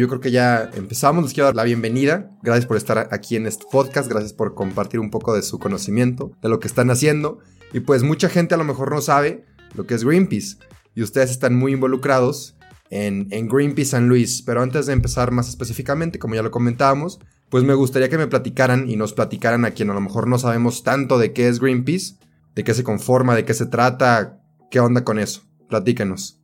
Yo 0.00 0.08
creo 0.08 0.20
que 0.22 0.30
ya 0.30 0.70
empezamos. 0.72 1.22
Les 1.24 1.34
quiero 1.34 1.44
dar 1.48 1.56
la 1.56 1.64
bienvenida. 1.64 2.30
Gracias 2.42 2.64
por 2.64 2.78
estar 2.78 3.08
aquí 3.10 3.36
en 3.36 3.46
este 3.46 3.66
podcast. 3.70 4.08
Gracias 4.08 4.32
por 4.32 4.54
compartir 4.54 4.98
un 4.98 5.10
poco 5.10 5.34
de 5.34 5.42
su 5.42 5.58
conocimiento, 5.58 6.32
de 6.40 6.48
lo 6.48 6.58
que 6.58 6.68
están 6.68 6.90
haciendo. 6.90 7.40
Y 7.74 7.80
pues 7.80 8.02
mucha 8.02 8.30
gente 8.30 8.54
a 8.54 8.56
lo 8.56 8.64
mejor 8.64 8.90
no 8.90 9.02
sabe 9.02 9.44
lo 9.74 9.86
que 9.86 9.92
es 9.92 10.02
Greenpeace. 10.02 10.56
Y 10.94 11.02
ustedes 11.02 11.30
están 11.30 11.54
muy 11.54 11.74
involucrados 11.74 12.56
en, 12.88 13.28
Greenpeace 13.28 13.90
San 13.90 14.08
Luis. 14.08 14.40
Pero 14.40 14.62
antes 14.62 14.86
de 14.86 14.94
empezar 14.94 15.32
más 15.32 15.50
específicamente, 15.50 16.18
como 16.18 16.34
ya 16.34 16.42
lo 16.42 16.50
comentábamos, 16.50 17.20
pues 17.50 17.62
me 17.64 17.74
gustaría 17.74 18.08
que 18.08 18.16
me 18.16 18.26
platicaran 18.26 18.88
y 18.88 18.96
nos 18.96 19.12
platicaran 19.12 19.66
a 19.66 19.72
quien 19.72 19.90
a 19.90 19.94
lo 19.94 20.00
mejor 20.00 20.28
no 20.28 20.38
sabemos 20.38 20.82
tanto 20.82 21.18
de 21.18 21.34
qué 21.34 21.46
es 21.46 21.60
Greenpeace, 21.60 22.14
de 22.54 22.64
qué 22.64 22.72
se 22.72 22.84
conforma, 22.84 23.36
de 23.36 23.44
qué 23.44 23.52
se 23.52 23.66
trata, 23.66 24.40
qué 24.70 24.80
onda 24.80 25.04
con 25.04 25.18
eso. 25.18 25.42
Platíquenos. 25.68 26.39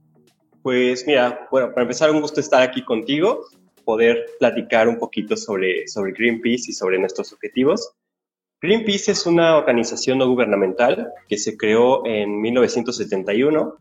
Pues 0.67 1.07
mira, 1.07 1.47
bueno, 1.53 1.69
para 1.69 1.83
empezar, 1.83 2.11
un 2.11 2.21
gusto 2.21 2.41
estar 2.41 2.61
aquí 2.61 2.85
contigo, 2.85 3.45
poder 3.85 4.27
platicar 4.41 4.89
un 4.89 4.99
poquito 4.99 5.37
sobre, 5.37 5.87
sobre 5.87 6.11
Greenpeace 6.11 6.73
y 6.73 6.75
sobre 6.75 6.99
nuestros 6.99 7.33
objetivos. 7.33 7.93
Greenpeace 8.61 9.13
es 9.13 9.27
una 9.27 9.59
organización 9.59 10.19
no 10.19 10.29
gubernamental 10.29 11.13
que 11.29 11.39
se 11.39 11.57
creó 11.57 12.05
en 12.05 12.41
1971 12.41 13.77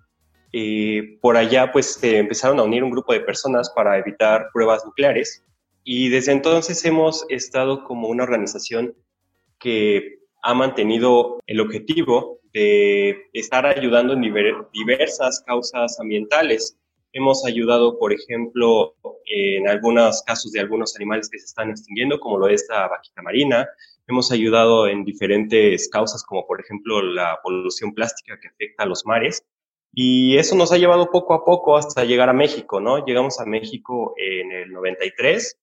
y 0.52 1.02
por 1.18 1.38
allá 1.38 1.72
pues 1.72 1.88
se 1.96 2.20
empezaron 2.20 2.60
a 2.60 2.64
unir 2.64 2.84
un 2.84 2.92
grupo 2.92 3.14
de 3.14 3.22
personas 3.22 3.72
para 3.72 3.98
evitar 3.98 4.50
pruebas 4.54 4.86
nucleares 4.86 5.44
y 5.84 6.10
desde 6.10 6.34
entonces 6.34 6.86
hemos 6.86 7.26
estado 7.30 7.84
como 7.84 8.10
una 8.10 8.26
organización 8.26 8.94
que 9.58 10.20
ha 10.44 10.54
mantenido 10.54 11.40
el 11.48 11.62
objetivo 11.62 12.42
de 12.56 13.28
estar 13.34 13.66
ayudando 13.66 14.14
en 14.14 14.22
diversas 14.72 15.44
causas 15.46 16.00
ambientales. 16.00 16.78
Hemos 17.12 17.46
ayudado, 17.46 18.00
por 18.00 18.14
ejemplo, 18.14 18.96
en 19.26 19.68
algunos 19.68 20.24
casos 20.24 20.54
de 20.54 20.62
algunos 20.62 20.96
animales 20.96 21.30
que 21.30 21.38
se 21.38 21.46
están 21.46 21.70
extinguiendo, 21.70 22.18
como 22.18 22.38
lo 22.38 22.48
es 22.48 22.66
la 22.70 22.88
vaquita 22.88 23.22
marina. 23.22 23.68
Hemos 24.08 24.32
ayudado 24.32 24.88
en 24.88 25.04
diferentes 25.04 25.90
causas, 25.90 26.24
como 26.24 26.48
por 26.48 26.62
ejemplo 26.62 27.02
la 27.02 27.40
polución 27.44 27.94
plástica 27.94 28.40
que 28.40 28.48
afecta 28.48 28.84
a 28.84 28.88
los 28.88 29.06
mares. 29.06 29.46
Y 29.94 30.38
eso 30.38 30.56
nos 30.56 30.72
ha 30.72 30.78
llevado 30.78 31.12
poco 31.12 31.34
a 31.34 31.44
poco 31.44 31.76
hasta 31.76 32.06
llegar 32.06 32.30
a 32.30 32.34
México, 32.34 32.80
¿no? 32.80 33.06
Llegamos 33.06 33.40
a 33.42 33.46
México 33.46 34.14
en 34.18 34.54
el 34.54 34.72
93. 34.72 35.58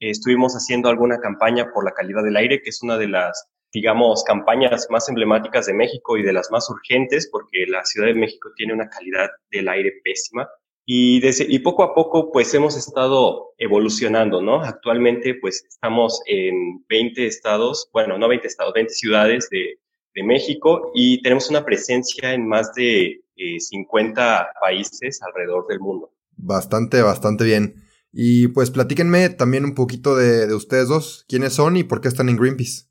Estuvimos 0.00 0.54
haciendo 0.54 0.88
alguna 0.88 1.18
campaña 1.18 1.70
por 1.74 1.84
la 1.84 1.92
calidad 1.92 2.22
del 2.22 2.36
aire, 2.36 2.62
que 2.62 2.70
es 2.70 2.82
una 2.82 2.96
de 2.96 3.08
las 3.08 3.48
digamos, 3.72 4.24
campañas 4.24 4.88
más 4.90 5.08
emblemáticas 5.08 5.66
de 5.66 5.74
México 5.74 6.16
y 6.16 6.22
de 6.22 6.32
las 6.32 6.50
más 6.50 6.68
urgentes, 6.70 7.28
porque 7.30 7.66
la 7.66 7.84
Ciudad 7.84 8.08
de 8.08 8.14
México 8.14 8.50
tiene 8.56 8.72
una 8.72 8.88
calidad 8.88 9.28
del 9.50 9.68
aire 9.68 9.92
pésima. 10.02 10.48
Y, 10.86 11.20
desde, 11.20 11.44
y 11.46 11.58
poco 11.58 11.82
a 11.82 11.94
poco, 11.94 12.32
pues 12.32 12.54
hemos 12.54 12.74
estado 12.74 13.52
evolucionando, 13.58 14.40
¿no? 14.40 14.62
Actualmente, 14.62 15.34
pues 15.34 15.64
estamos 15.68 16.22
en 16.26 16.82
20 16.88 17.26
estados, 17.26 17.90
bueno, 17.92 18.16
no 18.16 18.26
20 18.26 18.46
estados, 18.46 18.72
20 18.72 18.94
ciudades 18.94 19.50
de, 19.50 19.80
de 20.14 20.22
México 20.22 20.90
y 20.94 21.20
tenemos 21.20 21.50
una 21.50 21.64
presencia 21.64 22.32
en 22.32 22.48
más 22.48 22.72
de 22.72 23.20
50 23.36 24.40
eh, 24.40 24.46
países 24.62 25.20
alrededor 25.22 25.66
del 25.66 25.80
mundo. 25.80 26.10
Bastante, 26.36 27.02
bastante 27.02 27.44
bien. 27.44 27.84
Y 28.10 28.48
pues 28.48 28.70
platíquenme 28.70 29.28
también 29.28 29.66
un 29.66 29.74
poquito 29.74 30.16
de, 30.16 30.46
de 30.46 30.54
ustedes 30.54 30.88
dos, 30.88 31.26
quiénes 31.28 31.52
son 31.52 31.76
y 31.76 31.84
por 31.84 32.00
qué 32.00 32.08
están 32.08 32.30
en 32.30 32.38
Greenpeace 32.38 32.87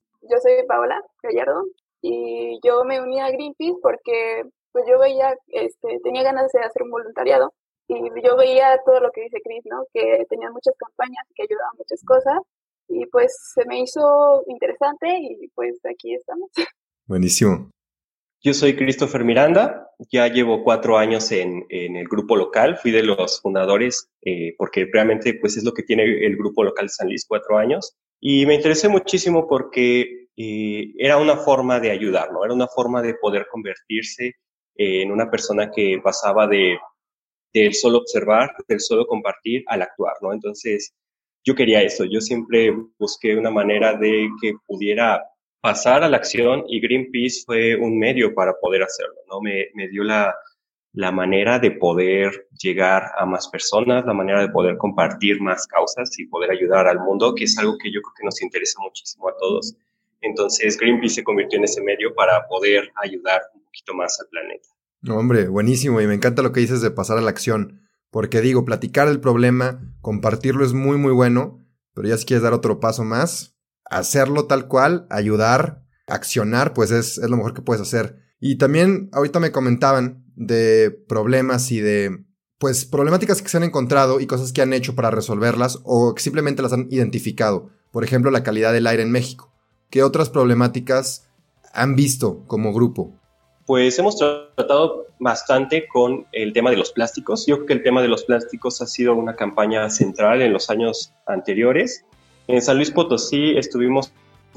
Paola 0.68 1.02
Gallardo 1.24 1.64
y 2.02 2.60
yo 2.64 2.84
me 2.86 3.02
uní 3.02 3.20
a 3.20 3.32
Greenpeace 3.32 3.80
porque 3.82 4.44
pues 4.72 4.86
yo 4.88 5.00
veía, 5.00 5.36
este, 5.48 6.00
tenía 6.04 6.24
ganas 6.24 6.52
de 6.52 6.60
hacer 6.60 6.84
un 6.84 6.92
voluntariado 6.92 7.54
y 7.88 7.96
yo 8.24 8.36
veía 8.38 8.80
todo 8.86 9.00
lo 9.00 9.12
que 9.12 9.22
dice 9.22 9.42
Chris, 9.44 9.64
¿no? 9.66 9.86
Que 9.94 10.26
tenían 10.30 10.54
muchas 10.54 10.76
campañas 10.78 11.26
que 11.36 11.44
ayudaban 11.44 11.78
muchas 11.78 12.04
cosas 12.04 12.40
y 12.88 13.06
pues 13.08 13.36
se 13.54 13.66
me 13.66 13.82
hizo 13.82 14.44
interesante 14.48 15.08
y 15.20 15.48
pues 15.56 15.80
aquí 15.86 16.14
estamos. 16.14 16.50
Buenísimo. 17.08 17.72
Yo 18.44 18.54
soy 18.54 18.76
Christopher 18.76 19.24
Miranda, 19.24 19.90
ya 20.12 20.28
llevo 20.28 20.64
cuatro 20.64 20.98
años 20.98 21.32
en, 21.32 21.66
en 21.70 21.96
el 21.96 22.08
grupo 22.08 22.36
local, 22.36 22.78
fui 22.78 22.92
de 22.92 23.02
los 23.02 23.42
fundadores, 23.42 24.12
eh, 24.22 24.54
porque 24.58 24.88
realmente 24.94 25.34
pues 25.42 25.58
es 25.58 25.64
lo 25.64 25.74
que 25.74 25.82
tiene 25.82 26.04
el 26.04 26.38
grupo 26.38 26.64
local 26.64 26.86
de 26.86 26.90
San 26.90 27.08
Luis, 27.08 27.26
cuatro 27.28 27.58
años. 27.58 27.98
Y 28.20 28.46
me 28.46 28.54
interesé 28.54 28.90
muchísimo 28.90 29.48
porque 29.48 30.27
eh, 30.38 30.94
era 30.98 31.18
una 31.18 31.38
forma 31.38 31.80
de 31.80 31.92
ayudar, 31.92 32.32
¿no? 32.32 32.46
Era 32.46 32.54
una 32.54 32.68
forma 32.68 33.02
de 33.02 33.16
poder 33.16 33.48
convertirse 33.52 34.36
en 34.76 35.12
una 35.12 35.30
persona 35.30 35.72
que 35.72 36.00
pasaba 36.04 36.48
de 36.48 36.78
del 37.54 37.74
solo 37.74 38.00
observar, 38.00 38.52
del 38.68 38.80
solo 38.80 39.08
compartir 39.08 39.64
al 39.68 39.82
actuar, 39.82 40.14
¿no? 40.22 40.34
Entonces, 40.34 40.94
yo 41.44 41.56
quería 41.56 41.82
eso, 41.82 42.06
yo 42.06 42.22
siempre 42.22 42.72
busqué 43.00 43.36
una 43.36 43.52
manera 43.52 43.94
de 43.96 44.30
que 44.42 44.54
pudiera 44.66 45.24
pasar 45.62 46.04
a 46.04 46.10
la 46.10 46.18
acción 46.18 46.66
y 46.68 46.80
Greenpeace 46.82 47.44
fue 47.46 47.76
un 47.76 47.98
medio 47.98 48.34
para 48.34 48.54
poder 48.60 48.84
hacerlo, 48.84 49.16
¿no? 49.28 49.42
Me, 49.42 49.68
me 49.74 49.88
dio 49.88 50.04
la, 50.04 50.36
la 50.94 51.12
manera 51.12 51.60
de 51.60 51.72
poder 51.72 52.48
llegar 52.60 53.12
a 53.18 53.26
más 53.26 53.48
personas, 53.50 54.06
la 54.06 54.14
manera 54.14 54.42
de 54.42 54.50
poder 54.50 54.78
compartir 54.78 55.40
más 55.42 55.68
causas 55.68 56.18
y 56.20 56.28
poder 56.28 56.52
ayudar 56.52 56.88
al 56.88 57.00
mundo, 57.00 57.34
que 57.36 57.46
es 57.46 57.58
algo 57.58 57.78
que 57.78 57.92
yo 57.92 58.02
creo 58.02 58.14
que 58.18 58.26
nos 58.26 58.42
interesa 58.42 58.82
muchísimo 58.82 59.30
a 59.30 59.38
todos. 59.38 59.76
Entonces 60.22 60.78
Greenpeace 60.78 61.16
se 61.16 61.24
convirtió 61.24 61.58
en 61.58 61.66
ese 61.66 61.82
medio 61.82 62.14
para 62.16 62.48
poder 62.48 62.92
ayudar 62.96 63.42
un 63.54 63.64
poquito 63.64 63.94
más 63.94 64.20
al 64.20 64.28
planeta. 64.30 64.68
hombre, 65.10 65.48
buenísimo 65.48 66.02
y 66.02 66.08
me 66.08 66.16
encanta 66.16 66.42
lo 66.42 66.52
que 66.52 66.60
dices 66.60 66.82
de 66.82 66.92
pasar 66.92 67.18
a 67.18 67.22
la 67.22 67.30
acción, 67.30 67.88
porque 68.10 68.42
digo, 68.42 68.66
platicar 68.66 69.08
el 69.08 69.20
problema, 69.20 69.96
compartirlo 70.02 70.66
es 70.66 70.74
muy 70.74 70.98
muy 70.98 71.14
bueno, 71.14 71.64
pero 71.94 72.08
ya 72.08 72.18
si 72.18 72.26
quieres 72.26 72.44
dar 72.44 72.54
otro 72.54 72.80
paso 72.80 73.04
más, 73.04 73.58
hacerlo 73.86 74.48
tal 74.48 74.68
cual, 74.68 75.08
ayudar, 75.10 75.84
accionar, 76.08 76.74
pues 76.74 76.92
es, 76.92 77.18
es 77.18 77.30
lo 77.30 77.38
mejor 77.38 77.54
que 77.54 77.62
puedes 77.62 77.82
hacer. 77.82 78.18
Y 78.40 78.58
también 78.58 79.10
ahorita 79.14 79.40
me 79.40 79.52
comentaban 79.52 80.24
de 80.36 80.92
problemas 81.08 81.72
y 81.72 81.80
de, 81.82 82.24
pues, 82.60 82.86
problemáticas 82.86 83.42
que 83.42 83.50
se 83.50 83.58
han 83.58 83.64
encontrado 83.64 84.20
y 84.20 84.28
cosas 84.28 84.54
que 84.54 84.62
han 84.62 84.74
hecho 84.74 84.96
para 84.96 85.12
resolverlas 85.12 85.80
o 85.84 86.14
que 86.14 86.22
simplemente 86.22 86.62
las 86.62 86.74
han 86.74 86.88
identificado. 86.92 87.72
Por 87.92 88.04
ejemplo, 88.04 88.32
la 88.32 88.44
calidad 88.44 88.74
del 88.74 88.88
aire 88.88 89.04
en 89.04 89.12
México. 89.12 89.54
¿Qué 89.90 90.04
otras 90.04 90.30
problemáticas 90.30 91.28
han 91.74 91.96
visto 91.96 92.44
como 92.48 92.74
grupo? 92.74 93.14
Pues 93.66 93.98
hemos 94.00 94.18
tratado 94.18 95.08
bastante 95.20 95.88
con 95.88 96.26
el 96.32 96.54
tema 96.54 96.72
de 96.72 96.78
los 96.78 96.92
plásticos. 96.92 97.46
Yo 97.48 97.56
creo 97.56 97.68
que 97.68 97.74
el 97.74 97.84
tema 97.84 98.02
de 98.02 98.08
los 98.08 98.24
plásticos 98.24 98.82
ha 98.82 98.86
sido 98.86 99.16
una 99.16 99.36
campaña 99.36 99.90
central 99.90 100.42
en 100.42 100.54
los 100.54 100.70
años 100.70 101.14
anteriores. 101.26 102.06
En 102.48 102.62
San 102.62 102.78
Luis 102.78 102.92
Potosí 102.92 103.58
estuvimos 103.58 104.12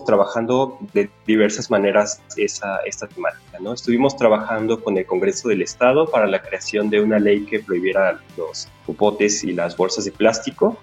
trabajando 0.06 0.78
de 0.94 1.10
diversas 1.26 1.70
maneras 1.70 2.22
esa, 2.36 2.78
esta 2.86 3.06
temática. 3.06 3.58
¿no? 3.60 3.72
Estuvimos 3.72 4.16
trabajando 4.16 4.82
con 4.82 4.96
el 4.96 5.06
Congreso 5.06 5.48
del 5.48 5.62
Estado 5.62 6.10
para 6.10 6.26
la 6.26 6.42
creación 6.42 6.90
de 6.90 7.00
una 7.00 7.18
ley 7.18 7.44
que 7.44 7.60
prohibiera 7.60 8.20
los 8.36 8.68
popotes 8.86 9.44
y 9.44 9.52
las 9.52 9.76
bolsas 9.76 10.04
de 10.04 10.12
plástico. 10.12 10.78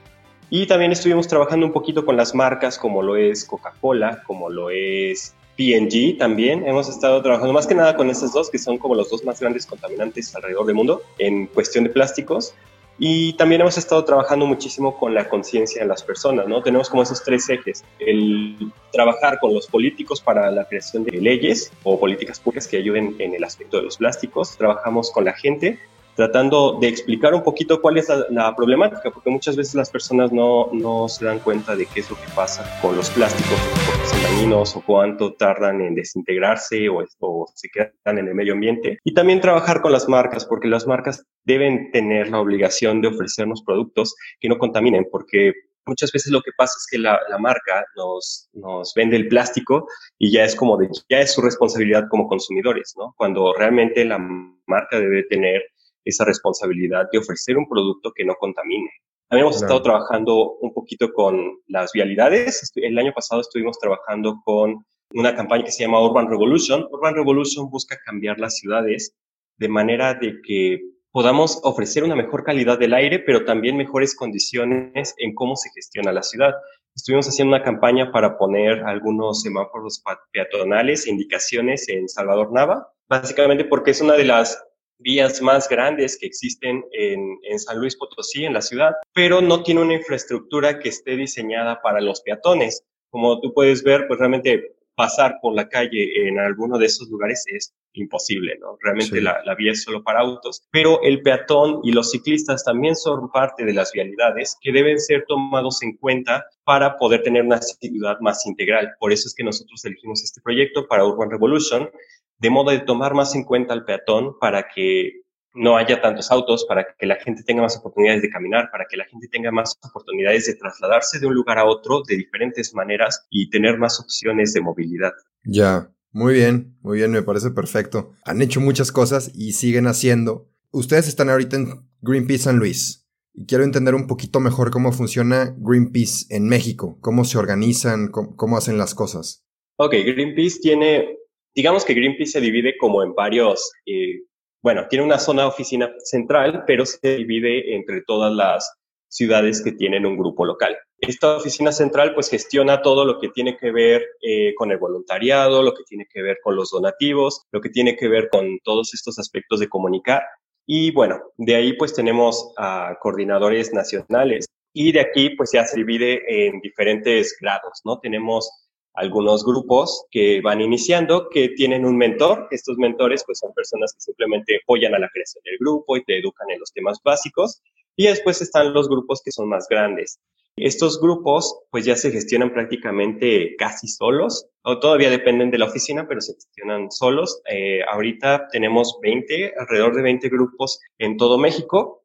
Y 0.50 0.66
también 0.66 0.92
estuvimos 0.92 1.28
trabajando 1.28 1.66
un 1.66 1.74
poquito 1.74 2.06
con 2.06 2.16
las 2.16 2.34
marcas 2.34 2.78
como 2.78 3.02
lo 3.02 3.18
es 3.18 3.44
Coca-Cola, 3.44 4.24
como 4.26 4.50
lo 4.50 4.70
es 4.70 5.36
PNG 5.58 6.18
también. 6.18 6.66
Hemos 6.66 6.88
estado 6.88 7.22
trabajando 7.22 7.54
más 7.54 7.68
que 7.68 7.76
nada 7.76 7.96
con 7.98 8.10
esas 8.10 8.32
dos, 8.32 8.50
que 8.50 8.58
son 8.58 8.78
como 8.78 8.96
los 8.96 9.10
dos 9.10 9.26
más 9.26 9.40
grandes 9.40 9.66
contaminantes 9.66 10.34
alrededor 10.36 10.66
del 10.66 10.76
mundo 10.76 11.02
en 11.18 11.48
cuestión 11.48 11.84
de 11.84 11.90
plásticos. 11.90 12.54
Y 13.00 13.34
también 13.34 13.62
hemos 13.62 13.78
estado 13.78 14.04
trabajando 14.06 14.48
muchísimo 14.48 14.98
con 14.98 15.14
la 15.14 15.30
conciencia 15.30 15.84
de 15.84 15.88
las 15.88 16.02
personas, 16.02 16.48
¿no? 16.48 16.64
Tenemos 16.64 16.90
como 16.90 17.04
esos 17.04 17.24
tres 17.24 17.48
ejes, 17.48 17.84
el 18.00 18.72
trabajar 18.92 19.40
con 19.40 19.54
los 19.54 19.68
políticos 19.68 20.20
para 20.20 20.50
la 20.50 20.66
creación 20.66 21.04
de 21.04 21.22
leyes 21.22 21.72
o 21.84 22.00
políticas 22.00 22.40
públicas 22.40 22.68
que 22.68 22.78
ayuden 22.78 23.16
en 23.20 23.36
el 23.36 23.44
aspecto 23.44 23.78
de 23.78 23.84
los 23.84 23.98
plásticos, 23.98 24.58
trabajamos 24.58 25.12
con 25.12 25.26
la 25.26 25.34
gente 25.34 25.78
tratando 26.18 26.80
de 26.82 26.88
explicar 26.88 27.36
un 27.36 27.44
poquito 27.44 27.80
cuál 27.80 27.98
es 27.98 28.10
la, 28.30 28.56
problemática, 28.56 29.12
porque 29.12 29.30
muchas 29.30 29.56
veces 29.56 29.76
las 29.76 29.92
personas 29.92 30.32
no, 30.32 30.70
no, 30.74 31.08
se 31.08 31.24
dan 31.24 31.38
cuenta 31.38 31.76
de 31.76 31.86
qué 31.86 32.00
es 32.00 32.10
lo 32.10 32.16
que 32.16 32.28
pasa 32.36 32.66
con 32.82 32.98
los 32.98 33.12
plásticos, 33.12 33.60
porque 33.86 34.08
son 34.08 34.24
dañinos 34.24 34.76
o 34.76 34.82
cuánto 34.82 35.34
tardan 35.34 35.80
en 35.80 35.94
desintegrarse 35.94 36.90
o, 36.90 37.06
o 37.20 37.46
se 37.54 37.70
quedan 37.70 38.18
en 38.18 38.28
el 38.28 38.34
medio 38.34 38.54
ambiente. 38.54 38.98
Y 39.04 39.14
también 39.14 39.42
trabajar 39.42 39.80
con 39.82 39.92
las 39.92 40.10
marcas, 40.10 40.46
porque 40.46 40.68
las 40.68 40.88
marcas 40.88 41.24
deben 41.46 41.92
tener 41.92 42.30
la 42.32 42.40
obligación 42.40 43.00
de 43.00 43.10
ofrecernos 43.10 43.62
productos 43.64 44.16
que 44.40 44.50
no 44.50 44.58
contaminen, 44.58 45.08
porque 45.12 45.54
muchas 45.86 46.12
veces 46.12 46.32
lo 46.32 46.42
que 46.42 46.52
pasa 46.58 46.74
es 46.80 46.88
que 46.90 46.98
la, 46.98 47.20
la, 47.30 47.38
marca 47.38 47.86
nos, 47.96 48.50
nos 48.54 48.92
vende 48.96 49.18
el 49.18 49.28
plástico 49.28 49.88
y 50.18 50.32
ya 50.32 50.44
es 50.44 50.56
como 50.56 50.78
de, 50.78 50.90
ya 51.10 51.20
es 51.20 51.32
su 51.32 51.42
responsabilidad 51.42 52.08
como 52.10 52.28
consumidores, 52.28 52.96
¿no? 52.98 53.14
Cuando 53.16 53.54
realmente 53.54 54.04
la 54.04 54.18
marca 54.18 55.00
debe 55.00 55.24
tener 55.24 55.62
esa 56.08 56.26
responsabilidad 56.26 57.06
de 57.12 57.20
ofrecer 57.20 57.58
un 57.58 57.68
producto 57.68 58.12
que 58.16 58.26
no 58.26 58.36
contamine. 58.36 58.90
También 59.30 59.48
hemos 59.48 59.62
estado 59.62 59.82
trabajando 59.82 60.54
un 60.62 60.74
poquito 60.74 61.12
con 61.12 61.60
las 61.68 61.92
vialidades. 61.92 62.72
El 62.76 62.98
año 62.98 63.12
pasado 63.14 63.42
estuvimos 63.42 63.78
trabajando 63.78 64.42
con 64.46 64.86
una 65.14 65.36
campaña 65.36 65.66
que 65.66 65.72
se 65.72 65.84
llama 65.84 66.02
Urban 66.02 66.30
Revolution. 66.30 66.88
Urban 66.92 67.16
Revolution 67.16 67.70
busca 67.70 67.98
cambiar 68.06 68.40
las 68.40 68.58
ciudades 68.58 69.16
de 69.58 69.68
manera 69.68 70.14
de 70.14 70.40
que 70.42 70.80
podamos 71.12 71.60
ofrecer 71.64 72.04
una 72.04 72.16
mejor 72.16 72.44
calidad 72.44 72.78
del 72.78 72.94
aire, 72.94 73.20
pero 73.20 73.44
también 73.44 73.76
mejores 73.76 74.16
condiciones 74.16 75.14
en 75.18 75.34
cómo 75.36 75.56
se 75.56 75.72
gestiona 75.72 76.12
la 76.14 76.24
ciudad. 76.24 76.54
Estuvimos 76.96 77.28
haciendo 77.28 77.56
una 77.56 77.64
campaña 77.64 78.12
para 78.12 78.38
poner 78.38 78.84
algunos 78.84 79.42
semáforos 79.42 80.02
peatonales 80.32 81.06
e 81.06 81.12
indicaciones 81.12 81.90
en 81.90 82.08
Salvador 82.08 82.54
Nava, 82.54 82.88
básicamente 83.10 83.66
porque 83.66 83.92
es 83.92 84.02
una 84.02 84.14
de 84.14 84.26
las 84.26 84.64
vías 85.00 85.42
más 85.42 85.70
grandes 85.70 86.18
que 86.18 86.26
existen 86.26 86.84
en, 86.92 87.38
en, 87.44 87.60
San 87.60 87.80
Luis 87.80 87.96
Potosí, 87.96 88.46
en 88.46 88.54
la 88.54 88.62
ciudad, 88.62 88.94
pero 89.14 89.42
no 89.42 89.64
tiene 89.64 89.82
una 89.82 89.94
infraestructura 89.94 90.80
que 90.80 90.90
esté 90.90 91.16
diseñada 91.16 91.82
para 91.82 92.02
los 92.02 92.22
peatones. 92.22 92.84
Como 93.10 93.40
tú 93.40 93.54
puedes 93.54 93.84
ver, 93.84 94.08
pues 94.08 94.20
realmente 94.20 94.78
pasar 94.98 95.38
por 95.44 95.54
la 95.56 95.70
calle 95.70 96.28
en 96.28 96.40
alguno 96.40 96.80
de 96.80 96.88
esos 96.88 97.08
lugares 97.10 97.44
es 97.46 97.72
imposible, 97.94 98.58
¿no? 98.60 98.78
Realmente 98.82 99.22
la, 99.22 99.44
la, 99.46 99.54
vía 99.54 99.72
es 99.72 99.84
solo 99.84 100.04
para 100.04 100.22
autos, 100.22 100.64
pero 100.72 101.02
el 101.04 101.22
peatón 101.22 101.82
y 101.84 101.92
los 101.92 102.10
ciclistas 102.10 102.64
también 102.64 102.96
son 102.96 103.32
parte 103.32 103.64
de 103.64 103.74
las 103.74 103.92
vialidades 103.92 104.58
que 104.60 104.72
deben 104.72 105.00
ser 105.00 105.26
tomados 105.28 105.84
en 105.84 105.98
cuenta 105.98 106.46
para 106.64 106.98
poder 106.98 107.22
tener 107.22 107.44
una 107.44 107.62
ciudad 107.62 108.18
más 108.22 108.46
integral. 108.48 108.96
Por 109.00 109.12
eso 109.14 109.28
es 109.28 109.36
que 109.36 109.44
nosotros 109.44 109.86
elegimos 109.86 110.24
este 110.24 110.42
proyecto 110.42 110.88
para 110.88 111.06
Urban 111.06 111.30
Revolution, 111.30 111.92
de 112.40 112.50
modo 112.50 112.72
de 112.72 112.80
tomar 112.80 113.14
más 113.14 113.36
en 113.36 113.44
cuenta 113.44 113.74
al 113.74 113.86
peatón 113.86 114.38
para 114.40 114.68
que 114.74 115.22
no 115.54 115.76
haya 115.76 116.02
tantos 116.02 116.32
autos, 116.32 116.66
para 116.66 116.86
que 116.98 117.06
la 117.06 117.16
gente 117.16 117.44
tenga 117.44 117.64
más 117.64 117.78
oportunidades 117.78 118.22
de 118.22 118.30
caminar, 118.30 118.70
para 118.72 118.86
que 118.90 118.96
la 118.96 119.06
gente 119.06 119.28
tenga 119.28 119.52
más 119.52 119.76
oportunidades 119.84 120.46
de 120.46 120.56
trasladarse 120.56 121.20
de 121.20 121.26
un 121.26 121.34
lugar 121.34 121.58
a 121.58 121.66
otro 121.66 122.04
de 122.08 122.16
diferentes 122.16 122.74
maneras 122.76 123.26
y 123.32 123.50
tener 123.50 123.78
más 123.78 124.00
opciones 124.00 124.54
de 124.54 124.62
movilidad. 124.62 125.14
Ya, 125.44 125.92
muy 126.12 126.36
bien, 126.36 126.78
muy 126.82 126.98
bien, 126.98 127.12
me 127.12 127.24
parece 127.24 127.52
perfecto. 127.52 128.12
Han 128.24 128.42
hecho 128.42 128.62
muchas 128.62 128.92
cosas 128.92 129.32
y 129.34 129.54
siguen 129.54 129.88
haciendo. 129.88 130.48
Ustedes 130.72 131.08
están 131.08 131.30
ahorita 131.30 131.56
en 131.56 131.90
Greenpeace 132.02 132.44
San 132.44 132.58
Luis 132.58 133.08
y 133.34 133.46
quiero 133.46 133.64
entender 133.64 133.96
un 133.96 134.08
poquito 134.08 134.40
mejor 134.40 134.72
cómo 134.72 134.92
funciona 134.92 135.56
Greenpeace 135.58 136.26
en 136.30 136.48
México, 136.48 136.98
cómo 137.02 137.24
se 137.24 137.38
organizan, 137.38 138.10
cómo, 138.10 138.58
hacen 138.58 138.78
las 138.78 138.96
cosas. 138.96 139.46
Ok, 139.78 139.92
Greenpeace 139.92 140.60
tiene 140.60 141.18
digamos 141.58 141.84
que 141.84 141.96
Greenpeace 141.96 142.34
se 142.34 142.40
divide 142.42 142.78
como 142.78 143.02
en 143.02 143.16
varios, 143.16 143.72
eh, 143.88 144.22
bueno, 144.62 144.86
tiene 144.88 145.04
una 145.04 145.18
zona 145.18 145.48
oficina 145.48 145.92
central, 146.04 146.64
pero 146.68 146.86
se 146.86 147.16
divide 147.16 147.76
entre 147.76 148.04
todas 148.04 148.32
las 148.32 148.72
ciudades 149.08 149.64
que 149.64 149.72
tienen 149.72 150.06
un 150.06 150.18
grupo 150.18 150.46
local. 150.46 150.78
Esta 151.00 151.38
oficina 151.38 151.72
central 151.72 152.14
pues 152.14 152.30
gestiona 152.30 152.84
todo 152.84 153.06
lo 153.06 153.20
que 153.20 153.30
tiene 153.30 153.58
que 153.58 153.72
ver 153.72 154.06
eh, 154.22 154.54
con 154.54 154.72
el 154.72 154.78
voluntariado, 154.78 155.64
lo 155.64 155.74
que 155.74 155.84
tiene 155.84 156.06
que 156.08 156.22
ver 156.22 156.38
con 156.44 156.56
los 156.56 156.70
donativos, 156.70 157.42
lo 157.52 157.60
que 157.60 157.70
tiene 157.70 157.96
que 157.96 158.08
ver 158.08 158.30
con 158.30 158.60
todos 158.64 158.94
estos 158.94 159.18
aspectos 159.18 159.60
de 159.60 159.68
comunicar. 159.68 160.22
Y 160.68 160.92
bueno, 160.92 161.20
de 161.38 161.56
ahí 161.56 161.74
pues 161.74 161.92
tenemos 161.96 162.54
a 162.58 162.98
coordinadores 163.02 163.74
nacionales 163.74 164.46
y 164.74 164.92
de 164.92 165.00
aquí 165.00 165.32
pues 165.32 165.50
ya 165.54 165.66
se 165.66 165.78
divide 165.78 166.22
en 166.28 166.60
diferentes 166.62 167.36
grados, 167.42 167.82
¿no? 167.84 168.00
Tenemos 168.00 168.67
algunos 168.98 169.46
grupos 169.46 170.06
que 170.10 170.42
van 170.42 170.60
iniciando, 170.60 171.30
que 171.30 171.50
tienen 171.50 171.86
un 171.86 171.98
mentor. 171.98 172.48
Estos 172.50 172.78
mentores 172.78 173.24
pues 173.26 173.38
son 173.40 173.54
personas 173.54 173.94
que 173.94 174.02
simplemente 174.02 174.60
apoyan 174.64 174.96
a 174.96 175.00
la 175.00 175.10
creación 175.10 175.44
del 175.44 175.58
grupo 175.60 175.96
y 175.96 176.04
te 176.04 176.20
educan 176.20 176.50
en 176.50 176.60
los 176.60 176.74
temas 176.74 177.00
básicos. 177.04 177.62
Y 177.96 178.08
después 178.08 178.42
están 178.42 178.74
los 178.74 178.90
grupos 178.90 179.22
que 179.24 179.32
son 179.32 179.50
más 179.50 179.68
grandes. 179.70 180.20
Estos 180.56 181.00
grupos 181.00 181.60
pues 181.70 181.86
ya 181.86 181.96
se 181.96 182.12
gestionan 182.12 182.52
prácticamente 182.52 183.56
casi 183.58 183.88
solos, 183.88 184.48
o 184.64 184.80
todavía 184.80 185.12
dependen 185.12 185.52
de 185.52 185.60
la 185.60 185.66
oficina, 185.66 186.08
pero 186.08 186.20
se 186.20 186.34
gestionan 186.34 186.92
solos. 186.92 187.42
Eh, 187.52 187.82
ahorita 187.88 188.48
tenemos 188.52 188.98
20, 189.04 189.54
alrededor 189.60 189.96
de 189.96 190.02
20 190.02 190.30
grupos 190.30 190.80
en 190.98 191.18
todo 191.18 191.38
México 191.38 192.04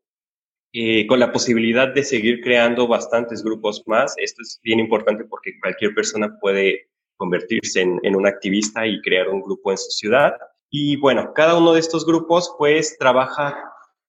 eh, 0.72 1.06
con 1.06 1.20
la 1.20 1.32
posibilidad 1.32 1.88
de 1.88 2.02
seguir 2.02 2.40
creando 2.40 2.88
bastantes 2.88 3.42
grupos 3.42 3.82
más. 3.86 4.14
Esto 4.16 4.42
es 4.42 4.58
bien 4.62 4.80
importante 4.80 5.24
porque 5.24 5.58
cualquier 5.60 5.94
persona 5.94 6.38
puede 6.40 6.88
convertirse 7.16 7.82
en, 7.82 8.00
en 8.02 8.16
un 8.16 8.26
activista 8.26 8.86
y 8.86 9.00
crear 9.02 9.28
un 9.28 9.42
grupo 9.42 9.70
en 9.70 9.78
su 9.78 9.90
ciudad. 9.90 10.34
Y 10.70 10.96
bueno, 10.96 11.32
cada 11.34 11.58
uno 11.58 11.74
de 11.74 11.80
estos 11.80 12.06
grupos 12.06 12.54
pues 12.58 12.96
trabaja 12.98 13.54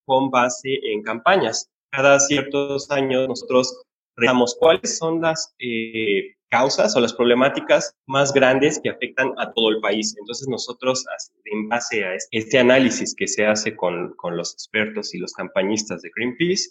con 0.05 0.29
base 0.29 0.79
en 0.83 1.03
campañas. 1.03 1.69
Cada 1.91 2.19
ciertos 2.19 2.89
años 2.89 3.27
nosotros 3.27 3.83
veamos 4.17 4.55
cuáles 4.59 4.97
son 4.97 5.21
las 5.21 5.53
eh, 5.59 6.35
causas 6.49 6.95
o 6.95 6.99
las 6.99 7.13
problemáticas 7.13 7.95
más 8.05 8.31
grandes 8.31 8.79
que 8.81 8.89
afectan 8.89 9.33
a 9.37 9.51
todo 9.53 9.69
el 9.69 9.79
país. 9.81 10.15
Entonces 10.19 10.47
nosotros, 10.47 11.03
en 11.45 11.67
base 11.67 12.05
a 12.05 12.15
este 12.31 12.59
análisis 12.59 13.15
que 13.15 13.27
se 13.27 13.45
hace 13.45 13.75
con, 13.75 14.13
con 14.15 14.37
los 14.37 14.53
expertos 14.53 15.15
y 15.15 15.17
los 15.17 15.33
campañistas 15.33 16.01
de 16.01 16.11
Greenpeace, 16.15 16.69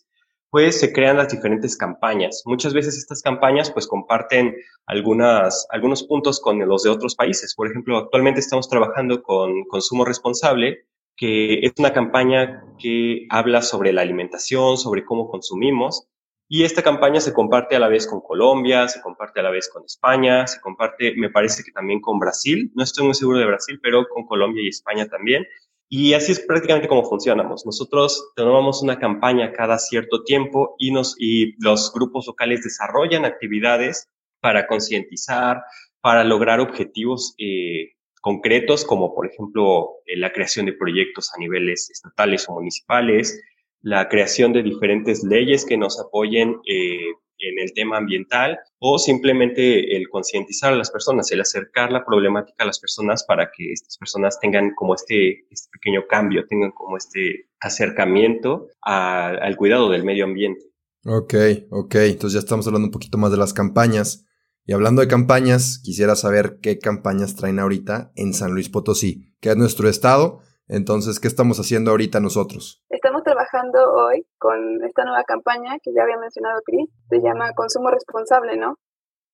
pues 0.53 0.79
se 0.79 0.93
crean 0.93 1.17
las 1.17 1.33
diferentes 1.33 1.79
campañas. 1.79 2.43
Muchas 2.45 2.75
veces 2.75 2.99
estas 2.99 3.23
campañas 3.23 3.71
pues 3.71 3.87
comparten 3.87 4.55
algunas, 4.85 5.67
algunos 5.71 6.03
puntos 6.03 6.41
con 6.41 6.59
los 6.61 6.83
de 6.83 6.91
otros 6.91 7.15
países. 7.17 7.55
Por 7.55 7.69
ejemplo, 7.69 7.97
actualmente 7.97 8.41
estamos 8.41 8.69
trabajando 8.69 9.23
con 9.23 9.65
Consumo 9.65 10.05
Responsable, 10.05 10.85
que 11.17 11.61
es 11.61 11.73
una 11.79 11.95
campaña 11.95 12.65
que 12.79 13.27
habla 13.31 13.63
sobre 13.63 13.95
la 13.95 14.03
alimentación, 14.03 14.77
sobre 14.77 15.07
cómo 15.07 15.31
consumimos, 15.31 16.07
y 16.55 16.65
esta 16.65 16.83
campaña 16.83 17.19
se 17.19 17.33
comparte 17.33 17.77
a 17.77 17.79
la 17.79 17.89
vez 17.89 18.07
con 18.07 18.21
Colombia, 18.21 18.87
se 18.87 19.01
comparte 19.01 19.41
a 19.41 19.43
la 19.43 19.49
vez 19.49 19.71
con 19.73 19.87
España, 19.87 20.47
se 20.47 20.61
comparte, 20.61 21.15
me 21.17 21.31
parece 21.31 21.65
que 21.65 21.73
también 21.73 21.99
con 22.03 22.19
Brasil. 22.19 22.71
No 22.75 22.85
estoy 22.85 23.07
muy 23.07 23.15
seguro 23.15 23.39
de 23.39 23.47
Brasil, 23.47 23.81
pero 23.83 24.07
con 24.07 24.27
Colombia 24.27 24.63
y 24.63 24.69
España 24.69 25.09
también. 25.09 25.47
Y 25.89 26.13
así 26.13 26.33
es 26.33 26.41
prácticamente 26.41 26.89
como 26.89 27.09
funcionamos. 27.09 27.65
Nosotros 27.65 28.33
tomamos 28.37 28.83
una 28.83 28.99
campaña 28.99 29.51
cada 29.55 29.79
cierto 29.79 30.25
tiempo 30.25 30.75
y, 30.77 30.91
nos, 30.91 31.17
y 31.19 31.55
los 31.65 31.91
grupos 31.91 32.27
locales 32.27 32.63
desarrollan 32.63 33.25
actividades 33.25 34.11
para 34.41 34.67
concientizar, 34.67 35.63
para 36.03 36.23
lograr 36.23 36.61
objetivos 36.61 37.35
eh, 37.39 37.93
concretos, 38.21 38.85
como 38.85 39.15
por 39.15 39.27
ejemplo 39.27 40.03
eh, 40.05 40.19
la 40.19 40.35
creación 40.35 40.67
de 40.67 40.75
proyectos 40.75 41.33
a 41.35 41.39
niveles 41.39 41.89
estatales 41.89 42.47
o 42.47 42.53
municipales, 42.53 43.43
la 43.83 44.09
creación 44.09 44.53
de 44.53 44.63
diferentes 44.63 45.23
leyes 45.25 45.65
que 45.65 45.77
nos 45.77 46.01
apoyen 46.01 46.57
eh, 46.67 46.99
en 47.43 47.59
el 47.59 47.73
tema 47.75 47.99
ambiental 47.99 48.59
o 48.79 48.99
simplemente 48.99 49.97
el 49.97 50.09
concientizar 50.09 50.73
a 50.73 50.77
las 50.77 50.91
personas, 50.91 51.31
el 51.33 51.41
acercar 51.41 51.93
la 51.93 52.05
problemática 52.05 52.63
a 52.63 52.67
las 52.67 52.79
personas 52.79 53.25
para 53.25 53.51
que 53.55 53.73
estas 53.73 53.99
personas 53.99 54.39
tengan 54.41 54.75
como 54.75 54.95
este, 54.95 55.45
este 55.51 55.69
pequeño 55.73 56.03
cambio, 56.09 56.47
tengan 56.47 56.71
como 56.71 56.97
este 56.97 57.49
acercamiento 57.61 58.69
al 58.81 59.57
cuidado 59.57 59.91
del 59.91 60.05
medio 60.05 60.25
ambiente. 60.25 60.63
Ok, 61.05 61.35
ok, 61.71 61.95
entonces 61.97 62.35
ya 62.35 62.39
estamos 62.39 62.67
hablando 62.67 62.87
un 62.87 62.93
poquito 62.93 63.19
más 63.19 63.33
de 63.33 63.37
las 63.37 63.53
campañas. 63.53 64.25
Y 64.65 64.73
hablando 64.73 65.03
de 65.03 65.09
campañas, 65.09 65.81
quisiera 65.83 66.15
saber 66.15 66.59
qué 66.63 66.79
campañas 66.79 67.35
traen 67.35 67.59
ahorita 67.59 68.13
en 68.15 68.33
San 68.33 68.53
Luis 68.53 68.69
Potosí, 68.69 69.35
que 69.41 69.51
es 69.51 69.57
nuestro 69.57 69.89
estado. 69.89 70.41
Entonces, 70.73 71.21
¿qué 71.21 71.29
estamos 71.29 71.59
haciendo 71.59 71.91
ahorita 71.91 72.19
nosotros? 72.19 72.83
Estamos 72.89 73.23
trabajando 73.25 73.79
hoy 73.93 74.25
con 74.39 74.83
esta 74.85 75.05
nueva 75.05 75.23
campaña 75.25 75.77
que 75.83 75.93
ya 75.95 76.03
había 76.03 76.17
mencionado 76.17 76.63
Cris, 76.65 76.89
se 77.11 77.21
llama 77.21 77.53
Consumo 77.55 77.91
Responsable, 77.91 78.57
¿no? 78.57 78.77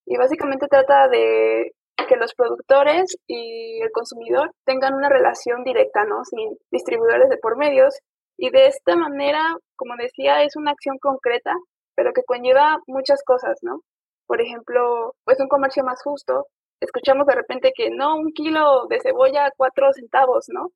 Y 0.05 0.17
básicamente 0.17 0.67
trata 0.67 1.07
de 1.07 1.71
que 2.09 2.17
los 2.17 2.33
productores 2.33 3.15
y 3.25 3.79
el 3.81 3.89
consumidor 3.93 4.51
tengan 4.65 4.95
una 4.95 5.07
relación 5.07 5.63
directa, 5.63 6.03
¿no? 6.03 6.25
Sin 6.25 6.57
distribuidores 6.71 7.29
de 7.29 7.37
por 7.37 7.55
medios. 7.55 7.97
Y 8.37 8.49
de 8.49 8.67
esta 8.67 8.97
manera, 8.97 9.39
como 9.77 9.95
decía, 9.95 10.43
es 10.43 10.57
una 10.57 10.71
acción 10.71 10.97
concreta, 10.99 11.53
pero 11.95 12.11
que 12.11 12.23
conlleva 12.23 12.79
muchas 12.85 13.23
cosas, 13.23 13.59
¿no? 13.61 13.79
Por 14.27 14.41
ejemplo, 14.41 15.15
pues 15.23 15.39
un 15.39 15.47
comercio 15.47 15.85
más 15.85 16.03
justo. 16.03 16.47
Escuchamos 16.81 17.25
de 17.27 17.35
repente 17.35 17.71
que 17.73 17.91
no, 17.91 18.17
un 18.17 18.33
kilo 18.33 18.87
de 18.89 18.99
cebolla, 18.99 19.53
cuatro 19.55 19.93
centavos, 19.93 20.47
¿no? 20.49 20.73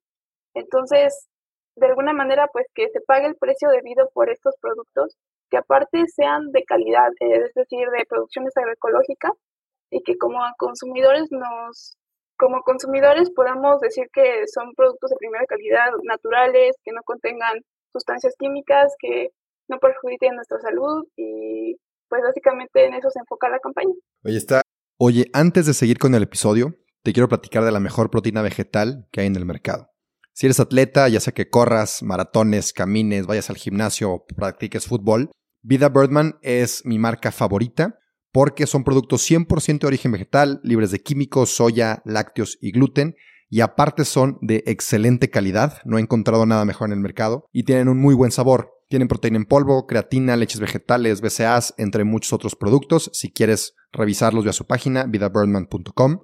Entonces, 0.54 1.28
de 1.76 1.88
alguna 1.88 2.14
manera, 2.14 2.48
pues 2.52 2.68
que 2.74 2.90
se 2.90 3.02
pague 3.02 3.28
el 3.28 3.36
precio 3.36 3.70
debido 3.70 4.10
por 4.14 4.30
estos 4.30 4.56
productos, 4.62 5.18
que 5.50 5.58
aparte 5.58 6.06
sean 6.08 6.52
de 6.52 6.64
calidad, 6.64 7.10
es 7.20 7.54
decir, 7.54 7.88
de 7.90 8.06
producciones 8.08 8.56
agroecológicas, 8.56 9.34
y 9.92 10.02
que 10.04 10.18
como 10.18 10.40
consumidores 10.58 11.28
nos, 11.32 11.98
como 12.38 12.62
consumidores 12.62 13.30
podamos 13.32 13.80
decir 13.80 14.08
que 14.12 14.48
son 14.48 14.74
productos 14.76 15.12
de 15.12 15.18
primera 15.18 15.46
calidad, 15.46 15.92
naturales, 16.04 16.76
que 16.84 16.92
no 16.92 17.02
contengan 17.06 17.62
sustancias 17.92 18.34
químicas, 18.38 18.94
que 19.00 19.30
no 19.70 19.78
perjudiquen 19.80 20.36
nuestra 20.36 20.60
salud 20.60 21.06
y 21.16 21.76
pues 22.10 22.22
básicamente 22.24 22.86
en 22.86 22.96
eso 22.96 23.10
se 23.10 23.20
enfoca 23.20 23.50
la 23.50 23.60
campaña. 23.60 23.94
Oye, 24.24 24.38
está. 24.38 24.62
Oye, 25.00 25.26
antes 25.34 25.66
de 25.66 25.74
seguir 25.74 25.98
con 25.98 26.14
el 26.16 26.24
episodio, 26.24 26.76
te 27.04 27.14
quiero 27.14 27.30
platicar 27.30 27.64
de 27.64 27.72
la 27.72 27.80
mejor 27.80 28.10
proteína 28.10 28.42
vegetal 28.42 29.08
que 29.12 29.22
hay 29.22 29.28
en 29.28 29.36
el 29.36 29.46
mercado. 29.46 29.93
Si 30.34 30.48
eres 30.48 30.60
atleta, 30.60 31.08
ya 31.08 31.20
sea 31.20 31.34
que 31.34 31.50
corras, 31.50 32.04
maratones, 32.04 32.74
camines, 32.74 33.28
vayas 33.28 33.50
al 33.50 33.58
gimnasio 33.58 34.12
o 34.12 34.26
practiques 34.26 34.88
fútbol, 34.88 35.32
Vida 35.62 35.90
Birdman 35.90 36.36
es 36.42 36.82
mi 36.86 37.00
marca 37.00 37.32
favorita 37.32 38.00
porque 38.34 38.66
son 38.66 38.84
productos 38.84 39.30
100% 39.30 39.80
de 39.80 39.88
origen 39.88 40.12
vegetal, 40.12 40.60
libres 40.64 40.90
de 40.92 41.00
químicos, 41.00 41.52
soya, 41.52 42.02
lácteos 42.04 42.58
y 42.60 42.72
gluten, 42.72 43.16
y 43.48 43.62
aparte 43.62 44.06
son 44.06 44.40
de 44.42 44.64
excelente 44.66 45.30
calidad, 45.30 45.78
no 45.86 46.00
he 46.00 46.02
encontrado 46.02 46.48
nada 46.48 46.66
mejor 46.66 46.90
en 46.90 46.94
el 46.94 47.00
mercado, 47.00 47.46
y 47.54 47.64
tienen 47.64 47.88
un 47.88 48.00
muy 48.00 48.16
buen 48.16 48.32
sabor. 48.32 48.72
Tienen 48.90 49.08
proteína 49.08 49.38
en 49.38 49.46
polvo, 49.46 49.86
creatina, 49.86 50.36
leches 50.36 50.60
vegetales, 50.60 51.22
BCAAs, 51.22 51.76
entre 51.78 52.04
muchos 52.04 52.34
otros 52.34 52.56
productos. 52.56 53.10
Si 53.14 53.32
quieres 53.32 53.76
revisarlos, 53.92 54.44
ve 54.44 54.50
a 54.50 54.54
su 54.54 54.66
página, 54.66 55.06
vidabirdman.com. 55.06 56.20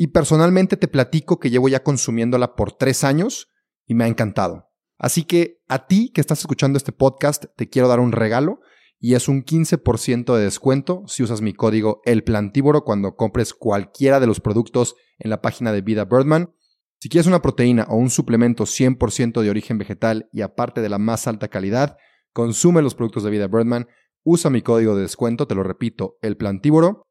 Y 0.00 0.06
personalmente 0.06 0.76
te 0.76 0.86
platico 0.86 1.40
que 1.40 1.50
llevo 1.50 1.68
ya 1.68 1.82
consumiéndola 1.82 2.54
por 2.54 2.70
tres 2.70 3.02
años 3.02 3.48
y 3.84 3.94
me 3.94 4.04
ha 4.04 4.06
encantado. 4.06 4.68
Así 4.96 5.24
que 5.24 5.58
a 5.66 5.88
ti 5.88 6.12
que 6.14 6.20
estás 6.20 6.38
escuchando 6.38 6.76
este 6.76 6.92
podcast, 6.92 7.46
te 7.56 7.68
quiero 7.68 7.88
dar 7.88 7.98
un 7.98 8.12
regalo 8.12 8.60
y 9.00 9.14
es 9.14 9.26
un 9.26 9.44
15% 9.44 10.36
de 10.36 10.44
descuento 10.44 11.02
si 11.08 11.24
usas 11.24 11.40
mi 11.40 11.52
código 11.52 12.00
El 12.04 12.22
Plantívoro 12.22 12.84
cuando 12.84 13.16
compres 13.16 13.52
cualquiera 13.54 14.20
de 14.20 14.28
los 14.28 14.38
productos 14.38 14.94
en 15.18 15.30
la 15.30 15.42
página 15.42 15.72
de 15.72 15.80
Vida 15.80 16.04
Birdman. 16.04 16.54
Si 17.00 17.08
quieres 17.08 17.26
una 17.26 17.42
proteína 17.42 17.84
o 17.88 17.96
un 17.96 18.10
suplemento 18.10 18.66
100% 18.66 19.42
de 19.42 19.50
origen 19.50 19.78
vegetal 19.78 20.28
y 20.32 20.42
aparte 20.42 20.80
de 20.80 20.90
la 20.90 20.98
más 20.98 21.26
alta 21.26 21.48
calidad, 21.48 21.96
consume 22.32 22.82
los 22.82 22.94
productos 22.94 23.24
de 23.24 23.30
Vida 23.30 23.48
Birdman, 23.48 23.88
usa 24.22 24.48
mi 24.48 24.62
código 24.62 24.94
de 24.94 25.02
descuento, 25.02 25.48
te 25.48 25.56
lo 25.56 25.64
repito, 25.64 26.18
El 26.22 26.36
Plantívoro, 26.36 27.02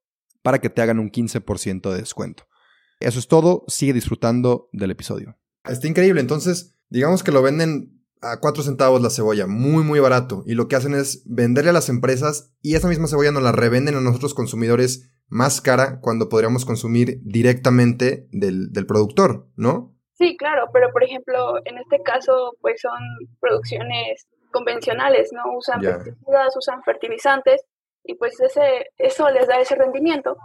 para 0.42 0.60
que 0.60 0.70
te 0.70 0.82
hagan 0.82 1.00
un 1.00 1.12
15% 1.12 1.92
de 1.92 1.98
descuento. 1.98 2.46
Eso 3.00 3.20
es 3.20 3.28
todo, 3.28 3.64
sigue 3.68 3.94
disfrutando 3.94 4.70
del 4.72 4.92
episodio. 4.92 5.38
Está 5.64 5.88
increíble, 5.88 6.22
entonces, 6.22 6.76
digamos 6.90 7.24
que 7.24 7.32
lo 7.32 7.42
venden 7.42 7.98
a 8.22 8.40
4 8.40 8.64
centavos 8.64 9.02
la 9.02 9.10
cebolla, 9.10 9.48
muy 9.48 9.84
muy 9.84 10.00
barato. 10.00 10.44
Y 10.46 10.56
lo 10.56 10.68
que 10.68 10.76
hacen 10.76 10.96
es 10.96 11.24
venderle 11.26 11.70
a 11.70 11.74
las 11.74 11.90
empresas 11.90 12.54
y 12.62 12.76
esa 12.76 12.88
misma 12.88 13.08
cebolla 13.08 13.32
nos 13.32 13.44
la 13.44 13.52
revenden 13.52 13.96
a 13.96 14.02
nosotros 14.02 14.34
consumidores 14.34 15.12
más 15.28 15.62
cara 15.62 16.00
cuando 16.02 16.30
podríamos 16.30 16.66
consumir 16.66 17.20
directamente 17.24 18.28
del, 18.32 18.72
del 18.72 18.86
productor, 18.86 19.48
¿no? 19.56 19.94
Sí, 20.18 20.36
claro, 20.36 20.68
pero 20.74 20.92
por 20.92 21.04
ejemplo, 21.04 21.58
en 21.66 21.78
este 21.78 22.02
caso, 22.02 22.56
pues 22.62 22.82
son 22.82 22.98
producciones 23.40 24.28
convencionales, 24.52 25.30
¿no? 25.32 25.44
Usan 25.56 25.82
pesticidas, 25.82 26.58
usan 26.58 26.82
fertilizantes 26.84 27.62
y 28.04 28.16
pues 28.16 28.40
ese, 28.40 28.88
eso 28.98 29.30
les 29.30 29.48
da 29.48 29.60
ese 29.60 29.76
rendimiento. 29.76 30.36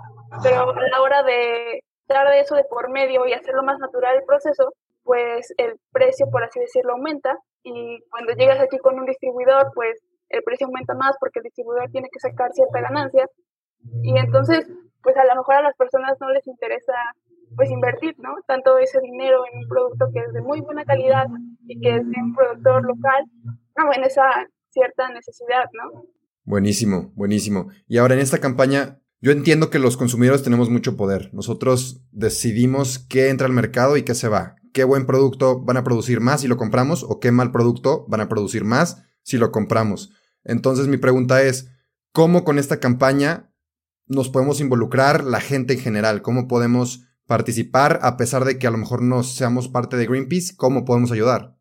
Pero 0.42 0.70
a 0.70 0.88
la 0.90 1.00
hora 1.00 1.22
de 1.22 1.82
dar 2.08 2.26
eso 2.34 2.54
de 2.54 2.64
por 2.64 2.90
medio 2.90 3.26
y 3.26 3.32
hacerlo 3.32 3.62
más 3.62 3.78
natural 3.78 4.16
el 4.16 4.24
proceso, 4.24 4.72
pues 5.04 5.52
el 5.56 5.78
precio, 5.92 6.26
por 6.30 6.44
así 6.44 6.60
decirlo, 6.60 6.92
aumenta 6.92 7.36
y 7.62 8.00
cuando 8.10 8.32
llegas 8.32 8.60
aquí 8.60 8.78
con 8.78 8.98
un 8.98 9.06
distribuidor, 9.06 9.70
pues 9.74 9.98
el 10.28 10.42
precio 10.42 10.66
aumenta 10.66 10.94
más 10.94 11.16
porque 11.20 11.40
el 11.40 11.44
distribuidor 11.44 11.90
tiene 11.90 12.08
que 12.12 12.20
sacar 12.20 12.52
cierta 12.52 12.80
ganancia 12.80 13.26
y 14.02 14.16
entonces, 14.16 14.66
pues 15.02 15.16
a 15.16 15.24
lo 15.24 15.34
mejor 15.36 15.56
a 15.56 15.62
las 15.62 15.76
personas 15.76 16.16
no 16.20 16.30
les 16.30 16.46
interesa 16.46 16.94
pues 17.56 17.70
invertir, 17.70 18.14
¿no? 18.18 18.34
Tanto 18.46 18.78
ese 18.78 18.98
dinero 19.00 19.42
en 19.50 19.58
un 19.58 19.68
producto 19.68 20.06
que 20.12 20.20
es 20.20 20.32
de 20.32 20.40
muy 20.40 20.60
buena 20.60 20.84
calidad 20.84 21.26
y 21.66 21.78
que 21.80 21.96
es 21.96 22.08
de 22.08 22.16
un 22.22 22.34
productor 22.34 22.84
local, 22.84 23.24
no, 23.76 23.92
en 23.92 24.04
esa 24.04 24.24
cierta 24.70 25.08
necesidad, 25.10 25.66
¿no? 25.72 26.04
Buenísimo, 26.44 27.12
buenísimo. 27.14 27.68
Y 27.86 27.98
ahora 27.98 28.14
en 28.14 28.20
esta 28.20 28.38
campaña, 28.38 29.01
yo 29.22 29.32
entiendo 29.32 29.70
que 29.70 29.78
los 29.78 29.96
consumidores 29.96 30.42
tenemos 30.42 30.68
mucho 30.68 30.96
poder. 30.96 31.30
Nosotros 31.32 32.02
decidimos 32.10 32.98
qué 32.98 33.30
entra 33.30 33.46
al 33.46 33.54
mercado 33.54 33.96
y 33.96 34.02
qué 34.02 34.14
se 34.14 34.28
va 34.28 34.56
qué 34.72 34.84
buen 34.84 35.06
producto 35.06 35.60
van 35.60 35.76
a 35.76 35.84
producir 35.84 36.20
más 36.20 36.40
si 36.40 36.48
lo 36.48 36.56
compramos 36.56 37.04
o 37.04 37.20
qué 37.20 37.30
mal 37.30 37.52
producto 37.52 38.04
van 38.08 38.20
a 38.20 38.28
producir 38.28 38.64
más 38.64 39.04
si 39.22 39.38
lo 39.38 39.52
compramos. 39.52 40.10
Entonces 40.44 40.88
mi 40.88 40.96
pregunta 40.96 41.42
es, 41.42 41.68
¿cómo 42.12 42.44
con 42.44 42.58
esta 42.58 42.80
campaña 42.80 43.52
nos 44.06 44.28
podemos 44.28 44.60
involucrar 44.60 45.24
la 45.24 45.40
gente 45.40 45.74
en 45.74 45.80
general? 45.80 46.22
¿Cómo 46.22 46.48
podemos 46.48 47.06
participar 47.26 48.00
a 48.02 48.16
pesar 48.16 48.44
de 48.44 48.58
que 48.58 48.66
a 48.66 48.70
lo 48.70 48.78
mejor 48.78 49.02
no 49.02 49.22
seamos 49.22 49.68
parte 49.68 49.96
de 49.96 50.06
Greenpeace? 50.06 50.56
¿Cómo 50.56 50.84
podemos 50.84 51.12
ayudar? 51.12 51.54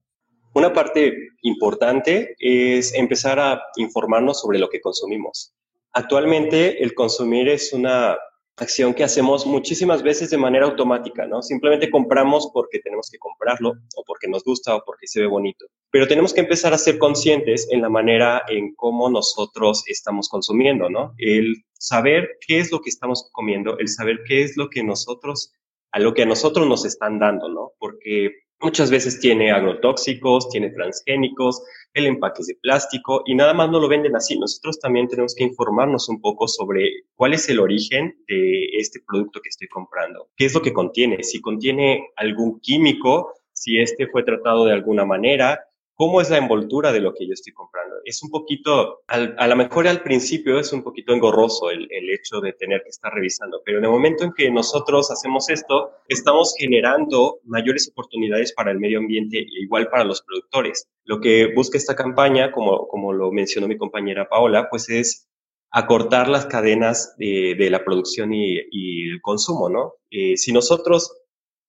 Una 0.54 0.74
parte 0.74 1.14
importante 1.44 2.36
es 2.40 2.94
empezar 2.94 3.40
a 3.40 3.62
informarnos 3.76 4.42
sobre 4.42 4.60
lo 4.60 4.70
que 4.70 4.82
consumimos. 4.82 5.54
Actualmente 5.94 6.84
el 6.84 6.94
consumir 6.94 7.50
es 7.50 7.74
una 7.74 8.18
acción 8.58 8.94
que 8.94 9.04
hacemos 9.04 9.46
muchísimas 9.46 10.04
veces 10.04 10.30
de 10.30 10.38
manera 10.38 10.66
automática, 10.66 11.26
¿no? 11.26 11.42
Simplemente 11.42 11.90
compramos 11.90 12.52
porque 12.54 12.80
tenemos 12.80 13.10
que 13.12 13.18
comprarlo 13.18 13.74
o 13.96 14.04
porque 14.06 14.28
nos 14.28 14.44
gusta 14.44 14.76
o 14.76 14.84
porque 14.86 15.08
se 15.08 15.20
ve 15.20 15.28
bonito. 15.28 15.66
Pero 15.90 16.08
tenemos 16.08 16.34
que 16.34 16.42
empezar 16.42 16.74
a 16.74 16.78
ser 16.78 16.98
conscientes 16.98 17.68
en 17.72 17.82
la 17.82 17.90
manera 17.90 18.44
en 18.48 18.76
cómo 18.76 19.10
nosotros 19.10 19.84
estamos 19.88 20.30
consumiendo, 20.30 20.90
¿no? 20.90 21.14
El 21.18 21.64
saber 21.74 22.38
qué 22.46 22.60
es 22.60 22.72
lo 22.72 22.82
que 22.82 22.90
estamos 22.90 23.30
comiendo, 23.32 23.78
el 23.80 23.88
saber 23.88 24.20
qué 24.28 24.44
es 24.44 24.56
lo 24.58 24.70
que 24.70 24.84
nosotros, 24.84 25.54
a 25.92 26.00
lo 26.00 26.14
que 26.14 26.24
a 26.24 26.28
nosotros 26.28 26.68
nos 26.68 26.86
están 26.86 27.20
dando, 27.20 27.50
¿no? 27.50 27.72
Porque 27.80 28.32
muchas 28.62 28.92
veces 28.92 29.20
tiene 29.20 29.52
agrotóxicos, 29.52 30.50
tiene 30.50 30.70
transgénicos, 30.70 31.64
el 31.94 32.06
empaque 32.06 32.42
es 32.42 32.48
de 32.48 32.56
plástico 32.62 33.24
y 33.26 33.36
nada 33.36 33.54
más 33.54 33.70
no 33.70 33.80
lo 33.80 33.88
venden 33.88 34.16
así. 34.16 34.38
Nosotros 34.38 34.80
también 34.80 35.08
tenemos 35.08 35.36
que 35.36 35.44
informarnos 35.44 36.08
un 36.10 36.22
poco 36.22 36.48
sobre 36.48 37.04
cuál 37.16 37.34
es 37.34 37.50
el 37.50 37.60
origen 37.60 38.16
de 38.28 38.66
este 38.78 39.02
producto 39.06 39.42
que 39.42 39.50
estoy 39.50 39.68
comprando, 39.68 40.30
qué 40.36 40.46
es 40.46 40.54
lo 40.54 40.62
que 40.62 40.74
contiene, 40.74 41.24
si 41.24 41.42
contiene 41.42 42.10
algún 42.16 42.60
químico, 42.60 43.34
si 43.54 43.80
este 43.80 44.08
fue 44.08 44.24
tratado 44.24 44.66
de 44.66 44.74
alguna 44.74 45.06
manera, 45.06 45.60
cómo 46.02 46.20
es 46.20 46.32
la 46.32 46.40
envoltura 46.40 46.92
de 46.92 47.00
lo 47.00 47.14
que 47.14 47.28
yo 47.28 47.34
estoy 47.34 47.54
comprando. 47.54 47.98
Es 48.06 48.24
un 48.24 48.32
poquito, 48.32 49.04
a 49.06 49.48
lo 49.48 49.56
mejor 49.56 49.88
al 49.88 50.02
principio 50.02 50.60
es 50.60 50.74
un 50.74 50.82
poquito 50.82 51.14
engorroso 51.14 51.70
el, 51.70 51.88
el, 51.92 52.10
hecho 52.10 52.42
de 52.42 52.54
tener 52.54 52.82
que 52.82 52.90
estar 52.90 53.14
revisando, 53.14 53.62
pero 53.64 53.78
en 53.78 53.84
el 53.84 53.92
momento 53.92 54.24
en 54.24 54.34
que 54.34 54.50
nosotros 54.50 55.12
hacemos 55.12 55.48
esto, 55.52 55.92
estamos 56.08 56.56
generando 56.58 57.38
mayores 57.44 57.88
oportunidades 57.88 58.52
para 58.52 58.72
el 58.72 58.80
medio 58.80 58.98
ambiente 58.98 59.42
e 59.42 59.62
igual 59.62 59.90
para 59.92 60.04
los 60.04 60.24
productores. 60.24 60.88
Lo 61.04 61.22
que 61.22 61.54
busca 61.54 61.78
esta 61.78 61.96
campaña, 61.96 62.52
como, 62.52 62.88
como 62.88 63.14
lo 63.14 63.32
mencionó 63.32 63.68
mi 63.68 63.78
compañera 63.78 64.28
Paola, 64.28 64.70
pues 64.72 64.90
es 64.90 65.30
acortar 65.70 66.30
las 66.30 66.48
cadenas 66.48 67.16
de, 67.20 67.68
la 67.70 67.86
producción 67.86 68.34
y, 68.34 68.58
y, 68.72 69.12
el 69.12 69.22
consumo, 69.22 69.70
¿no? 69.70 69.94
Eh, 70.10 70.36
si 70.36 70.52
nosotros 70.52 71.21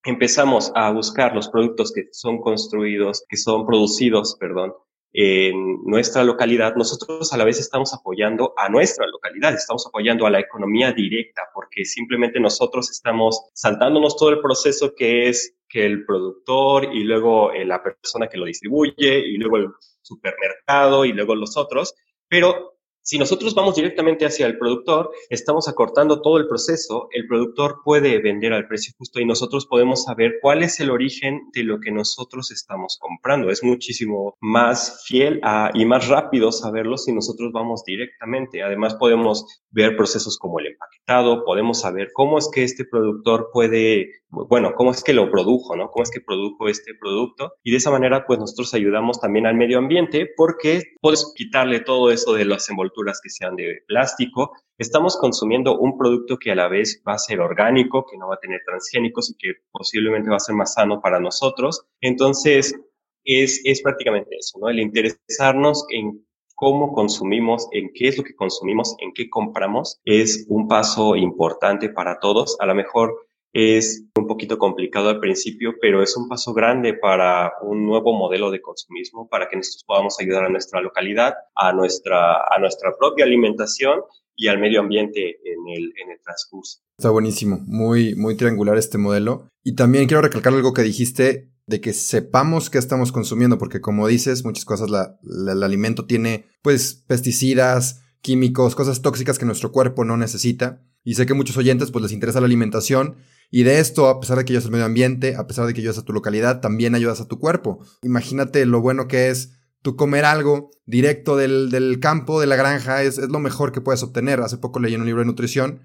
empezamos 0.03 0.71
a 0.75 0.91
buscar 0.91 1.35
los 1.35 1.49
productos 1.49 1.91
que 1.93 2.07
son 2.11 2.39
construidos, 2.41 3.25
que 3.27 3.37
son 3.37 3.65
producidos, 3.65 4.35
perdón, 4.39 4.73
en 5.15 5.83
nuestra 5.83 6.23
localidad, 6.23 6.75
nosotros 6.75 7.31
a 7.33 7.37
la 7.37 7.45
vez 7.45 7.59
estamos 7.59 7.93
apoyando 7.93 8.53
a 8.57 8.67
nuestra 8.67 9.05
localidad, 9.05 9.53
estamos 9.53 9.85
apoyando 9.85 10.25
a 10.25 10.31
la 10.31 10.39
economía 10.39 10.91
directa, 10.91 11.43
porque 11.53 11.85
simplemente 11.85 12.39
nosotros 12.39 12.89
estamos 12.89 13.43
saltándonos 13.53 14.17
todo 14.17 14.31
el 14.31 14.41
proceso 14.41 14.95
que 14.95 15.29
es 15.29 15.55
que 15.69 15.85
el 15.85 16.03
productor 16.05 16.85
y 16.95 17.03
luego 17.03 17.51
eh, 17.51 17.63
la 17.63 17.83
persona 17.83 18.27
que 18.27 18.37
lo 18.37 18.45
distribuye 18.45 19.19
y 19.19 19.37
luego 19.37 19.57
el 19.57 19.67
supermercado 20.01 21.05
y 21.05 21.13
luego 21.13 21.35
los 21.35 21.57
otros, 21.57 21.93
pero 22.27 22.72
Si 23.05 23.17
nosotros 23.17 23.53
vamos 23.53 23.75
directamente 23.75 24.25
hacia 24.25 24.45
el 24.45 24.57
productor, 24.57 25.11
estamos 25.29 25.67
acortando 25.67 26.21
todo 26.21 26.37
el 26.37 26.47
proceso, 26.47 27.09
el 27.11 27.27
productor 27.27 27.81
puede 27.83 28.21
vender 28.21 28.53
al 28.53 28.65
precio 28.65 28.93
justo 28.97 29.19
y 29.19 29.25
nosotros 29.25 29.65
podemos 29.65 30.05
saber 30.05 30.35
cuál 30.41 30.63
es 30.63 30.79
el 30.79 30.89
origen 30.89 31.41
de 31.53 31.63
lo 31.63 31.81
que 31.81 31.91
nosotros 31.91 32.49
estamos 32.51 32.97
comprando. 33.01 33.49
Es 33.49 33.61
muchísimo 33.61 34.37
más 34.39 35.03
fiel 35.05 35.41
y 35.73 35.83
más 35.83 36.07
rápido 36.07 36.53
saberlo 36.53 36.97
si 36.97 37.11
nosotros 37.11 37.51
vamos 37.51 37.83
directamente. 37.83 38.63
Además 38.63 38.95
podemos 38.95 39.63
ver 39.69 39.97
procesos 39.97 40.37
como 40.37 40.59
el 40.59 40.67
empaquetado, 40.67 41.43
podemos 41.43 41.81
saber 41.81 42.11
cómo 42.13 42.37
es 42.37 42.49
que 42.53 42.63
este 42.63 42.85
productor 42.85 43.49
puede, 43.51 44.11
bueno, 44.29 44.75
cómo 44.77 44.91
es 44.91 45.03
que 45.03 45.11
lo 45.11 45.29
produjo, 45.29 45.75
¿no? 45.75 45.89
Cómo 45.91 46.03
es 46.03 46.11
que 46.11 46.21
produjo 46.21 46.69
este 46.69 46.93
producto 46.97 47.51
y 47.63 47.71
de 47.71 47.77
esa 47.77 47.91
manera 47.91 48.25
pues 48.25 48.39
nosotros 48.39 48.73
ayudamos 48.73 49.19
también 49.19 49.45
al 49.45 49.55
medio 49.55 49.77
ambiente 49.79 50.29
porque 50.37 50.83
puedes 51.01 51.33
quitarle 51.35 51.81
todo 51.81 52.09
eso 52.09 52.33
de 52.33 52.45
las 52.45 52.69
envolturas 52.69 52.92
que 53.21 53.29
sean 53.29 53.55
de 53.55 53.83
plástico. 53.87 54.51
Estamos 54.77 55.17
consumiendo 55.17 55.77
un 55.77 55.97
producto 55.97 56.37
que 56.37 56.51
a 56.51 56.55
la 56.55 56.67
vez 56.67 57.01
va 57.07 57.13
a 57.13 57.17
ser 57.17 57.39
orgánico, 57.39 58.05
que 58.09 58.17
no 58.17 58.27
va 58.27 58.35
a 58.35 58.39
tener 58.39 58.61
transgénicos 58.65 59.31
y 59.31 59.35
que 59.37 59.53
posiblemente 59.71 60.29
va 60.29 60.37
a 60.37 60.39
ser 60.39 60.55
más 60.55 60.73
sano 60.73 61.01
para 61.01 61.19
nosotros. 61.19 61.85
Entonces, 62.01 62.75
es, 63.23 63.61
es 63.63 63.81
prácticamente 63.81 64.35
eso, 64.37 64.59
¿no? 64.59 64.69
El 64.69 64.79
interesarnos 64.79 65.85
en 65.89 66.25
cómo 66.55 66.93
consumimos, 66.93 67.67
en 67.71 67.91
qué 67.93 68.09
es 68.09 68.17
lo 68.17 68.23
que 68.23 68.35
consumimos, 68.35 68.95
en 68.99 69.11
qué 69.13 69.29
compramos, 69.29 69.99
es 70.05 70.45
un 70.49 70.67
paso 70.67 71.15
importante 71.15 71.89
para 71.89 72.19
todos. 72.19 72.57
A 72.59 72.65
lo 72.65 72.75
mejor 72.75 73.27
es 73.53 74.05
un 74.17 74.25
poquito 74.25 74.57
complicado 74.57 75.09
al 75.09 75.19
principio, 75.19 75.75
pero 75.79 76.01
es 76.01 76.17
un 76.17 76.27
paso 76.27 76.53
grande 76.53 76.95
para 76.95 77.53
un 77.61 77.85
nuevo 77.85 78.11
modelo 78.13 78.49
de 78.49 78.61
consumismo, 78.61 79.29
para 79.29 79.47
que 79.47 79.55
nosotros 79.55 79.83
podamos 79.85 80.19
ayudar 80.19 80.45
a 80.45 80.49
nuestra 80.49 80.81
localidad, 80.81 81.35
a 81.55 81.71
nuestra, 81.71 82.33
a 82.33 82.59
nuestra 82.59 82.91
propia 82.97 83.25
alimentación 83.25 84.01
y 84.35 84.47
al 84.47 84.59
medio 84.59 84.79
ambiente 84.79 85.37
en 85.45 85.67
el, 85.69 85.93
en 86.03 86.11
el 86.11 86.19
transcurso. 86.23 86.79
Está 86.97 87.11
buenísimo, 87.11 87.59
muy, 87.67 88.15
muy 88.15 88.35
triangular 88.35 88.75
este 88.77 88.97
modelo. 88.97 89.47
Y 89.63 89.75
también 89.75 90.07
quiero 90.07 90.23
recalcar 90.23 90.53
algo 90.53 90.73
que 90.73 90.81
dijiste 90.81 91.51
de 91.67 91.79
que 91.79 91.93
sepamos 91.93 92.71
qué 92.71 92.79
estamos 92.79 93.11
consumiendo, 93.11 93.59
porque 93.59 93.81
como 93.81 94.07
dices, 94.07 94.43
muchas 94.43 94.65
cosas, 94.65 94.89
la, 94.89 95.19
el 95.23 95.61
alimento 95.61 96.05
tiene 96.05 96.45
pues 96.63 97.03
pesticidas, 97.07 98.01
químicos, 98.21 98.73
cosas 98.73 99.03
tóxicas 99.03 99.37
que 99.37 99.45
nuestro 99.45 99.71
cuerpo 99.71 100.03
no 100.05 100.17
necesita. 100.17 100.81
Y 101.03 101.15
sé 101.15 101.25
que 101.25 101.33
muchos 101.33 101.57
oyentes 101.57 101.91
pues 101.91 102.01
les 102.01 102.13
interesa 102.13 102.39
la 102.39 102.47
alimentación 102.47 103.17
y 103.55 103.61
de 103.61 103.79
esto, 103.79 104.09
a 104.09 104.19
pesar 104.19 104.39
de 104.39 104.45
que 104.45 104.53
ayudas 104.53 104.65
al 104.65 104.71
medio 104.71 104.85
ambiente, 104.85 105.35
a 105.35 105.45
pesar 105.45 105.67
de 105.67 105.75
que 105.75 105.81
ayudas 105.81 105.99
a 105.99 106.03
tu 106.03 106.11
localidad, 106.11 106.59
también 106.59 106.95
ayudas 106.95 107.21
a 107.21 107.27
tu 107.27 107.37
cuerpo. 107.37 107.85
Imagínate 108.01 108.65
lo 108.65 108.81
bueno 108.81 109.07
que 109.07 109.29
es 109.29 109.51
tú 109.83 109.95
comer 109.95 110.25
algo 110.25 110.71
directo 110.87 111.37
del, 111.37 111.69
del 111.69 111.99
campo, 111.99 112.41
de 112.41 112.47
la 112.47 112.55
granja, 112.55 113.03
es, 113.03 113.19
es, 113.19 113.29
lo 113.29 113.37
mejor 113.37 113.71
que 113.71 113.79
puedes 113.79 114.01
obtener. 114.01 114.41
Hace 114.41 114.57
poco 114.57 114.79
leí 114.79 114.95
en 114.95 115.01
un 115.01 115.05
libro 115.05 115.21
de 115.21 115.27
nutrición 115.27 115.81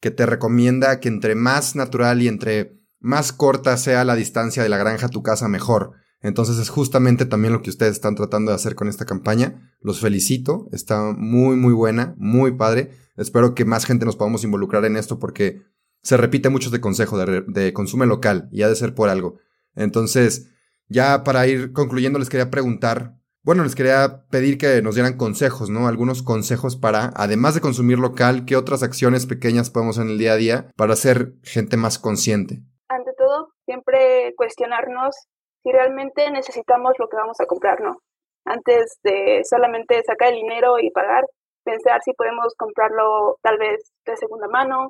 que 0.00 0.10
te 0.10 0.24
recomienda 0.24 0.98
que 0.98 1.08
entre 1.08 1.34
más 1.34 1.76
natural 1.76 2.22
y 2.22 2.28
entre 2.28 2.80
más 3.00 3.34
corta 3.34 3.76
sea 3.76 4.02
la 4.06 4.14
distancia 4.16 4.62
de 4.62 4.70
la 4.70 4.78
granja 4.78 5.08
a 5.08 5.10
tu 5.10 5.22
casa, 5.22 5.46
mejor. 5.46 5.92
Entonces 6.22 6.56
es 6.56 6.70
justamente 6.70 7.26
también 7.26 7.52
lo 7.52 7.60
que 7.60 7.68
ustedes 7.68 7.92
están 7.92 8.14
tratando 8.14 8.50
de 8.50 8.56
hacer 8.56 8.74
con 8.74 8.88
esta 8.88 9.04
campaña. 9.04 9.74
Los 9.82 10.00
felicito, 10.00 10.68
está 10.72 11.12
muy 11.14 11.56
muy 11.56 11.74
buena, 11.74 12.14
muy 12.16 12.52
padre. 12.52 12.92
Espero 13.18 13.54
que 13.54 13.66
más 13.66 13.84
gente 13.84 14.06
nos 14.06 14.16
podamos 14.16 14.42
involucrar 14.42 14.86
en 14.86 14.96
esto 14.96 15.18
porque 15.18 15.60
se 16.02 16.16
repite 16.16 16.48
mucho 16.48 16.68
este 16.68 16.80
consejo 16.80 17.18
de, 17.18 17.42
de 17.46 17.72
consume 17.72 18.06
local 18.06 18.48
y 18.52 18.62
ha 18.62 18.68
de 18.68 18.76
ser 18.76 18.94
por 18.94 19.08
algo. 19.08 19.38
Entonces, 19.74 20.50
ya 20.88 21.22
para 21.24 21.46
ir 21.46 21.72
concluyendo, 21.72 22.18
les 22.18 22.28
quería 22.28 22.50
preguntar, 22.50 23.14
bueno, 23.42 23.62
les 23.62 23.74
quería 23.74 24.26
pedir 24.30 24.58
que 24.58 24.82
nos 24.82 24.96
dieran 24.96 25.16
consejos, 25.16 25.70
¿no? 25.70 25.88
Algunos 25.88 26.22
consejos 26.22 26.76
para, 26.76 27.10
además 27.16 27.54
de 27.54 27.62
consumir 27.62 27.98
local, 27.98 28.44
¿qué 28.46 28.56
otras 28.56 28.82
acciones 28.82 29.26
pequeñas 29.26 29.70
podemos 29.70 29.98
en 29.98 30.08
el 30.08 30.18
día 30.18 30.32
a 30.32 30.36
día 30.36 30.70
para 30.76 30.96
ser 30.96 31.32
gente 31.42 31.76
más 31.76 31.98
consciente? 31.98 32.60
Ante 32.88 33.12
todo, 33.16 33.52
siempre 33.64 34.34
cuestionarnos 34.36 35.14
si 35.62 35.72
realmente 35.72 36.30
necesitamos 36.30 36.92
lo 36.98 37.08
que 37.08 37.16
vamos 37.16 37.40
a 37.40 37.46
comprar, 37.46 37.80
¿no? 37.80 37.98
Antes 38.44 38.98
de 39.02 39.42
solamente 39.44 40.02
sacar 40.04 40.32
el 40.32 40.40
dinero 40.40 40.78
y 40.78 40.90
pagar, 40.90 41.24
pensar 41.64 42.00
si 42.04 42.12
podemos 42.12 42.54
comprarlo 42.56 43.38
tal 43.42 43.58
vez 43.58 43.92
de 44.06 44.16
segunda 44.16 44.48
mano 44.48 44.88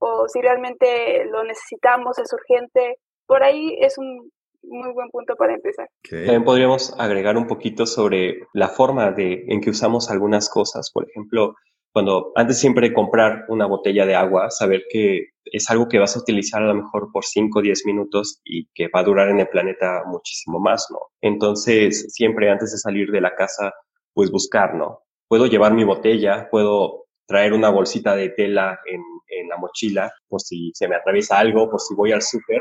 o 0.00 0.28
si 0.28 0.40
realmente 0.40 1.24
lo 1.26 1.44
necesitamos, 1.44 2.18
es 2.18 2.32
urgente. 2.32 2.98
Por 3.26 3.42
ahí 3.42 3.76
es 3.80 3.98
un 3.98 4.30
muy 4.62 4.92
buen 4.92 5.08
punto 5.10 5.34
para 5.36 5.54
empezar. 5.54 5.88
También 6.08 6.44
podríamos 6.44 6.94
agregar 6.98 7.36
un 7.36 7.46
poquito 7.46 7.86
sobre 7.86 8.46
la 8.52 8.68
forma 8.68 9.12
de, 9.12 9.44
en 9.48 9.60
que 9.60 9.70
usamos 9.70 10.10
algunas 10.10 10.48
cosas. 10.48 10.90
Por 10.92 11.08
ejemplo, 11.08 11.54
cuando 11.92 12.32
antes 12.34 12.58
siempre 12.58 12.88
de 12.88 12.94
comprar 12.94 13.44
una 13.48 13.66
botella 13.66 14.04
de 14.04 14.14
agua, 14.14 14.50
saber 14.50 14.84
que 14.90 15.30
es 15.44 15.70
algo 15.70 15.88
que 15.88 15.98
vas 15.98 16.16
a 16.16 16.20
utilizar 16.20 16.62
a 16.62 16.66
lo 16.66 16.74
mejor 16.74 17.10
por 17.12 17.24
5 17.24 17.58
o 17.58 17.62
10 17.62 17.86
minutos 17.86 18.40
y 18.44 18.68
que 18.74 18.88
va 18.88 19.00
a 19.00 19.04
durar 19.04 19.28
en 19.30 19.40
el 19.40 19.48
planeta 19.48 20.02
muchísimo 20.06 20.60
más, 20.60 20.88
¿no? 20.90 20.98
Entonces, 21.20 22.12
siempre 22.12 22.50
antes 22.50 22.72
de 22.72 22.78
salir 22.78 23.10
de 23.10 23.20
la 23.20 23.34
casa, 23.34 23.72
pues 24.12 24.30
buscar, 24.30 24.74
¿no? 24.74 25.04
Puedo 25.28 25.46
llevar 25.46 25.72
mi 25.72 25.84
botella, 25.84 26.48
puedo 26.50 27.06
traer 27.26 27.52
una 27.52 27.70
bolsita 27.70 28.14
de 28.14 28.28
tela 28.30 28.78
en, 28.86 29.00
en 29.28 29.48
la 29.48 29.56
mochila 29.56 30.12
por 30.28 30.40
si 30.40 30.70
se 30.74 30.88
me 30.88 30.96
atraviesa 30.96 31.38
algo, 31.38 31.70
por 31.70 31.80
si 31.80 31.94
voy 31.94 32.12
al 32.12 32.22
súper. 32.22 32.60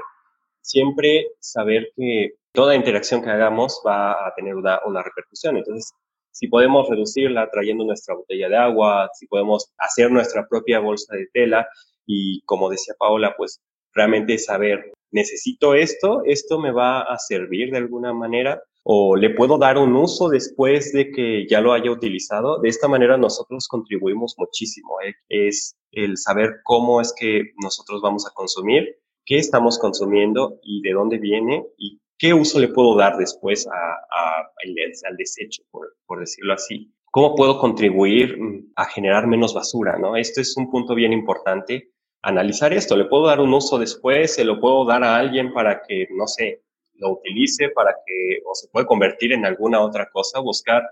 Siempre 0.62 1.28
saber 1.40 1.90
que 1.96 2.32
toda 2.52 2.76
interacción 2.76 3.22
que 3.22 3.30
hagamos 3.30 3.82
va 3.86 4.12
a 4.28 4.34
tener 4.36 4.56
una, 4.56 4.80
una 4.86 5.04
repercusión. 5.04 5.58
Entonces, 5.58 5.94
si 6.32 6.48
podemos 6.48 6.90
reducirla 6.90 7.50
trayendo 7.50 7.86
nuestra 7.86 8.16
botella 8.16 8.50
de 8.50 8.58
agua, 8.58 9.10
si 9.14 9.28
podemos 9.28 9.72
hacer 9.78 10.12
nuestra 10.12 10.46
propia 10.48 10.80
bolsa 10.80 11.16
de 11.16 11.28
tela 11.32 11.68
y 12.06 12.42
como 12.42 12.70
decía 12.70 12.94
Paola, 13.00 13.36
pues 13.38 13.62
realmente 13.94 14.38
saber, 14.38 14.92
necesito 15.12 15.76
esto, 15.76 16.24
esto 16.26 16.60
me 16.60 16.72
va 16.72 17.02
a 17.02 17.18
servir 17.18 17.72
de 17.72 17.78
alguna 17.78 18.14
manera 18.14 18.62
o 18.88 19.16
le 19.16 19.32
puedo 19.32 19.58
dar 19.58 19.80
un 19.80 19.96
uso 19.96 20.30
después 20.30 20.94
de 20.94 21.10
que 21.10 21.48
ya 21.50 21.60
lo 21.60 21.74
haya 21.74 21.90
utilizado. 21.90 22.60
De 22.60 22.70
esta 22.70 22.88
manera 22.88 23.18
nosotros 23.18 23.68
contribuimos 23.68 24.36
muchísimo. 24.38 25.02
¿eh? 25.04 25.16
Es 25.28 25.76
el 25.92 26.18
saber 26.18 26.58
cómo 26.64 27.02
es 27.02 27.12
que 27.20 27.54
nosotros 27.64 28.00
vamos 28.04 28.28
a 28.28 28.34
consumir, 28.36 29.00
qué 29.26 29.38
estamos 29.38 29.80
consumiendo 29.80 30.60
y 30.62 30.84
de 30.84 30.94
dónde 30.94 31.18
viene 31.18 31.66
y 31.80 32.00
qué 32.20 32.36
uso 32.36 32.60
le 32.60 32.68
puedo 32.68 32.96
dar 32.96 33.18
después 33.18 33.68
a, 33.68 33.72
al 33.74 35.18
desecho, 35.18 35.64
por, 35.72 35.96
por, 36.06 36.20
decirlo 36.20 36.54
así. 36.54 36.94
¿Cómo 37.10 37.34
puedo 37.34 37.58
contribuir 37.58 38.40
mm, 38.40 38.74
a 38.76 38.86
generar 38.86 39.26
menos 39.26 39.56
basura? 39.56 39.98
¿no? 39.98 40.16
Esto 40.16 40.42
es 40.42 40.56
un 40.58 40.70
punto 40.70 40.94
bien 40.94 41.12
importante. 41.12 41.90
Analizar 42.22 42.72
esto, 42.72 42.96
le 42.96 43.06
puedo 43.06 43.26
dar 43.26 43.40
un 43.40 43.52
uso 43.52 43.80
después, 43.80 44.36
se 44.36 44.46
lo 44.46 44.60
puedo 44.60 44.86
dar 44.86 45.04
a 45.04 45.18
alguien 45.18 45.54
para 45.54 45.82
que, 45.82 46.08
no 46.12 46.28
sé, 46.28 46.65
lo 46.98 47.12
utilice 47.12 47.70
para 47.70 47.94
que, 48.06 48.40
o 48.46 48.54
se 48.56 48.68
puede 48.70 48.86
convertir 48.86 49.34
en 49.34 49.46
alguna 49.46 49.82
otra 49.82 50.10
cosa, 50.12 50.40
buscar 50.40 50.84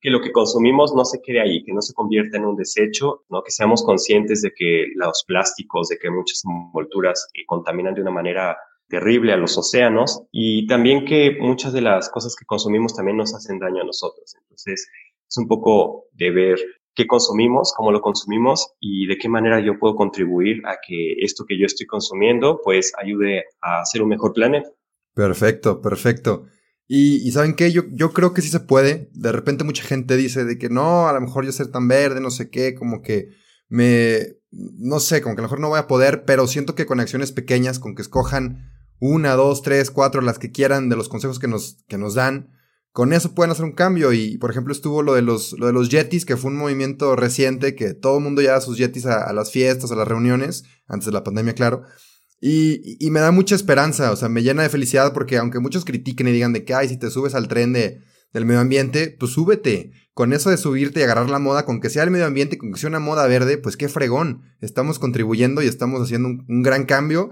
que 0.00 0.10
lo 0.10 0.20
que 0.20 0.32
consumimos 0.32 0.92
no 0.94 1.04
se 1.04 1.20
quede 1.22 1.40
ahí, 1.40 1.62
que 1.62 1.72
no 1.72 1.80
se 1.80 1.94
convierta 1.94 2.36
en 2.36 2.44
un 2.44 2.56
desecho, 2.56 3.24
¿no? 3.30 3.42
que 3.42 3.52
seamos 3.52 3.84
conscientes 3.84 4.42
de 4.42 4.50
que 4.54 4.86
los 4.96 5.24
plásticos, 5.26 5.88
de 5.88 5.98
que 5.98 6.10
muchas 6.10 6.42
envolturas 6.44 7.28
eh, 7.34 7.46
contaminan 7.46 7.94
de 7.94 8.02
una 8.02 8.10
manera 8.10 8.56
terrible 8.88 9.32
a 9.32 9.36
los 9.36 9.56
océanos 9.56 10.22
y 10.32 10.66
también 10.66 11.04
que 11.04 11.38
muchas 11.40 11.72
de 11.72 11.80
las 11.80 12.10
cosas 12.10 12.34
que 12.36 12.44
consumimos 12.44 12.94
también 12.94 13.16
nos 13.16 13.32
hacen 13.32 13.58
daño 13.58 13.82
a 13.82 13.86
nosotros. 13.86 14.34
Entonces, 14.42 14.88
es 15.28 15.38
un 15.38 15.46
poco 15.46 16.06
de 16.12 16.30
ver 16.30 16.58
qué 16.94 17.06
consumimos, 17.06 17.72
cómo 17.74 17.90
lo 17.90 18.02
consumimos 18.02 18.74
y 18.80 19.06
de 19.06 19.16
qué 19.16 19.28
manera 19.28 19.60
yo 19.60 19.78
puedo 19.78 19.94
contribuir 19.94 20.62
a 20.66 20.76
que 20.86 21.14
esto 21.20 21.44
que 21.46 21.58
yo 21.58 21.64
estoy 21.64 21.86
consumiendo 21.86 22.60
pues 22.62 22.92
ayude 23.00 23.44
a 23.60 23.80
hacer 23.80 24.02
un 24.02 24.10
mejor 24.10 24.32
planeta. 24.32 24.68
Perfecto, 25.14 25.80
perfecto. 25.80 26.46
Y, 26.94 27.30
¿saben 27.32 27.54
qué? 27.54 27.72
Yo, 27.72 27.84
yo 27.92 28.12
creo 28.12 28.34
que 28.34 28.42
sí 28.42 28.48
se 28.48 28.60
puede. 28.60 29.08
De 29.14 29.32
repente 29.32 29.64
mucha 29.64 29.82
gente 29.82 30.16
dice 30.16 30.44
de 30.44 30.58
que 30.58 30.68
no, 30.68 31.08
a 31.08 31.12
lo 31.14 31.20
mejor 31.20 31.44
yo 31.44 31.52
ser 31.52 31.68
tan 31.68 31.88
verde, 31.88 32.20
no 32.20 32.30
sé 32.30 32.50
qué, 32.50 32.74
como 32.74 33.02
que 33.02 33.30
me... 33.68 34.36
No 34.50 35.00
sé, 35.00 35.22
como 35.22 35.34
que 35.34 35.40
a 35.40 35.42
lo 35.42 35.46
mejor 35.46 35.60
no 35.60 35.70
voy 35.70 35.78
a 35.78 35.86
poder, 35.86 36.24
pero 36.26 36.46
siento 36.46 36.74
que 36.74 36.84
con 36.84 37.00
acciones 37.00 37.32
pequeñas, 37.32 37.78
con 37.78 37.94
que 37.94 38.02
escojan 38.02 38.70
una, 39.00 39.32
dos, 39.32 39.62
tres, 39.62 39.90
cuatro, 39.90 40.20
las 40.20 40.38
que 40.38 40.52
quieran 40.52 40.90
de 40.90 40.96
los 40.96 41.08
consejos 41.08 41.38
que 41.38 41.48
nos, 41.48 41.82
que 41.88 41.96
nos 41.96 42.12
dan, 42.14 42.50
con 42.90 43.14
eso 43.14 43.34
pueden 43.34 43.52
hacer 43.52 43.64
un 43.64 43.72
cambio. 43.72 44.12
Y, 44.12 44.36
por 44.36 44.50
ejemplo, 44.50 44.74
estuvo 44.74 45.02
lo 45.02 45.14
de 45.14 45.22
los, 45.22 45.52
lo 45.58 45.68
de 45.68 45.72
los 45.72 45.88
Yetis, 45.88 46.26
que 46.26 46.36
fue 46.36 46.50
un 46.50 46.58
movimiento 46.58 47.16
reciente, 47.16 47.74
que 47.74 47.94
todo 47.94 48.18
el 48.18 48.24
mundo 48.24 48.42
lleva 48.42 48.60
sus 48.60 48.76
Yetis 48.76 49.06
a, 49.06 49.22
a 49.22 49.32
las 49.32 49.50
fiestas, 49.50 49.90
a 49.90 49.96
las 49.96 50.06
reuniones, 50.06 50.64
antes 50.86 51.06
de 51.06 51.12
la 51.12 51.24
pandemia, 51.24 51.54
claro. 51.54 51.84
Y, 52.44 52.96
y, 52.98 53.10
me 53.12 53.20
da 53.20 53.30
mucha 53.30 53.54
esperanza, 53.54 54.10
o 54.10 54.16
sea, 54.16 54.28
me 54.28 54.42
llena 54.42 54.64
de 54.64 54.68
felicidad 54.68 55.12
porque 55.12 55.36
aunque 55.36 55.60
muchos 55.60 55.84
critiquen 55.84 56.26
y 56.26 56.32
digan 56.32 56.52
de 56.52 56.64
que, 56.64 56.74
ay, 56.74 56.88
si 56.88 56.96
te 56.96 57.08
subes 57.08 57.36
al 57.36 57.46
tren 57.46 57.72
de, 57.72 58.02
del 58.32 58.46
medio 58.46 58.58
ambiente, 58.58 59.14
pues 59.16 59.30
súbete. 59.30 59.92
Con 60.12 60.32
eso 60.32 60.50
de 60.50 60.56
subirte 60.56 60.98
y 60.98 61.02
agarrar 61.04 61.30
la 61.30 61.38
moda, 61.38 61.64
con 61.64 61.80
que 61.80 61.88
sea 61.88 62.02
el 62.02 62.10
medio 62.10 62.26
ambiente, 62.26 62.58
con 62.58 62.72
que 62.72 62.80
sea 62.80 62.88
una 62.88 62.98
moda 62.98 63.28
verde, 63.28 63.58
pues 63.58 63.76
qué 63.76 63.88
fregón. 63.88 64.42
Estamos 64.60 64.98
contribuyendo 64.98 65.62
y 65.62 65.68
estamos 65.68 66.02
haciendo 66.02 66.28
un, 66.28 66.44
un 66.48 66.62
gran 66.62 66.84
cambio. 66.84 67.30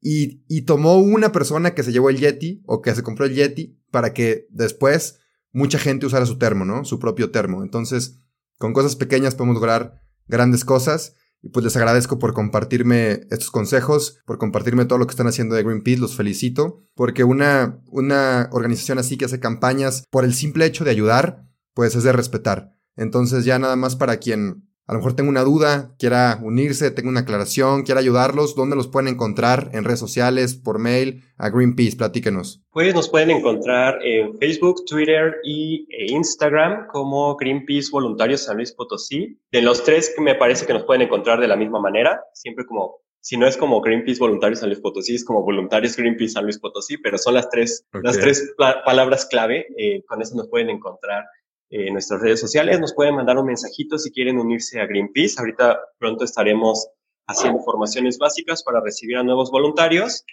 Y, 0.00 0.42
y 0.48 0.62
tomó 0.62 0.98
una 0.98 1.30
persona 1.30 1.74
que 1.74 1.84
se 1.84 1.92
llevó 1.92 2.10
el 2.10 2.18
Yeti 2.18 2.62
o 2.66 2.82
que 2.82 2.96
se 2.96 3.04
compró 3.04 3.26
el 3.26 3.34
Yeti 3.34 3.78
para 3.92 4.12
que 4.12 4.48
después 4.50 5.20
mucha 5.52 5.78
gente 5.78 6.04
usara 6.06 6.26
su 6.26 6.36
termo, 6.36 6.64
¿no? 6.64 6.84
Su 6.84 6.98
propio 6.98 7.30
termo. 7.30 7.62
Entonces, 7.62 8.18
con 8.58 8.72
cosas 8.72 8.96
pequeñas 8.96 9.36
podemos 9.36 9.54
lograr 9.54 10.02
grandes 10.26 10.64
cosas. 10.64 11.14
Y 11.42 11.50
pues 11.50 11.64
les 11.64 11.76
agradezco 11.76 12.18
por 12.18 12.34
compartirme 12.34 13.26
estos 13.30 13.50
consejos, 13.50 14.20
por 14.26 14.38
compartirme 14.38 14.84
todo 14.84 14.98
lo 14.98 15.06
que 15.06 15.12
están 15.12 15.28
haciendo 15.28 15.54
de 15.54 15.62
Greenpeace, 15.62 16.00
los 16.00 16.16
felicito, 16.16 16.82
porque 16.94 17.24
una, 17.24 17.80
una 17.86 18.48
organización 18.52 18.98
así 18.98 19.16
que 19.16 19.26
hace 19.26 19.40
campañas 19.40 20.04
por 20.10 20.24
el 20.24 20.34
simple 20.34 20.66
hecho 20.66 20.84
de 20.84 20.90
ayudar, 20.90 21.44
pues 21.74 21.94
es 21.94 22.02
de 22.02 22.12
respetar. 22.12 22.74
Entonces 22.96 23.44
ya 23.44 23.58
nada 23.58 23.76
más 23.76 23.94
para 23.94 24.16
quien 24.16 24.67
a 24.88 24.94
lo 24.94 25.00
mejor 25.00 25.12
tengo 25.14 25.28
una 25.28 25.44
duda, 25.44 25.94
quiera 25.98 26.40
unirse, 26.42 26.90
tengo 26.90 27.10
una 27.10 27.20
aclaración, 27.20 27.82
quiera 27.82 28.00
ayudarlos, 28.00 28.56
¿dónde 28.56 28.74
los 28.74 28.88
pueden 28.88 29.08
encontrar? 29.08 29.68
¿En 29.74 29.84
redes 29.84 30.00
sociales, 30.00 30.54
por 30.54 30.78
mail? 30.78 31.24
A 31.36 31.50
Greenpeace, 31.50 31.98
platíquenos. 31.98 32.62
Pues 32.70 32.94
nos 32.94 33.10
pueden 33.10 33.30
encontrar 33.30 33.98
en 34.02 34.38
Facebook, 34.38 34.86
Twitter 34.86 35.36
y 35.44 35.86
e 35.90 36.10
Instagram 36.12 36.86
como 36.90 37.36
Greenpeace 37.36 37.90
Voluntarios 37.92 38.44
San 38.44 38.56
Luis 38.56 38.72
Potosí. 38.72 39.38
De 39.52 39.60
los 39.60 39.84
tres 39.84 40.10
que 40.16 40.22
me 40.22 40.34
parece 40.34 40.64
que 40.64 40.72
nos 40.72 40.84
pueden 40.84 41.02
encontrar 41.02 41.38
de 41.38 41.48
la 41.48 41.56
misma 41.56 41.80
manera, 41.80 42.22
siempre 42.32 42.64
como 42.64 43.02
si 43.20 43.36
no 43.36 43.46
es 43.46 43.58
como 43.58 43.82
Greenpeace 43.82 44.20
Voluntarios 44.20 44.60
San 44.60 44.70
Luis 44.70 44.80
Potosí, 44.80 45.16
es 45.16 45.24
como 45.24 45.42
Voluntarios 45.42 45.98
Greenpeace 45.98 46.32
San 46.32 46.44
Luis 46.44 46.58
Potosí, 46.58 46.96
pero 46.96 47.18
son 47.18 47.34
las 47.34 47.50
tres, 47.50 47.84
las 47.92 48.18
tres 48.18 48.54
palabras 48.56 49.26
clave. 49.26 49.66
Eh, 49.76 50.02
con 50.06 50.22
eso 50.22 50.34
nos 50.34 50.48
pueden 50.48 50.70
encontrar 50.70 51.24
en 51.70 51.92
nuestras 51.92 52.20
redes 52.20 52.40
sociales. 52.40 52.80
Nos 52.80 52.94
pueden 52.94 53.14
mandar 53.14 53.38
un 53.38 53.46
mensajito 53.46 53.98
si 53.98 54.10
quieren 54.10 54.38
unirse 54.38 54.80
a 54.80 54.86
Greenpeace. 54.86 55.36
Ahorita 55.38 55.78
pronto 55.98 56.24
estaremos 56.24 56.88
haciendo 57.26 57.60
formaciones 57.60 58.18
básicas 58.18 58.62
para 58.62 58.80
recibir 58.80 59.16
a 59.16 59.22
nuevos 59.22 59.50
voluntarios. 59.50 60.24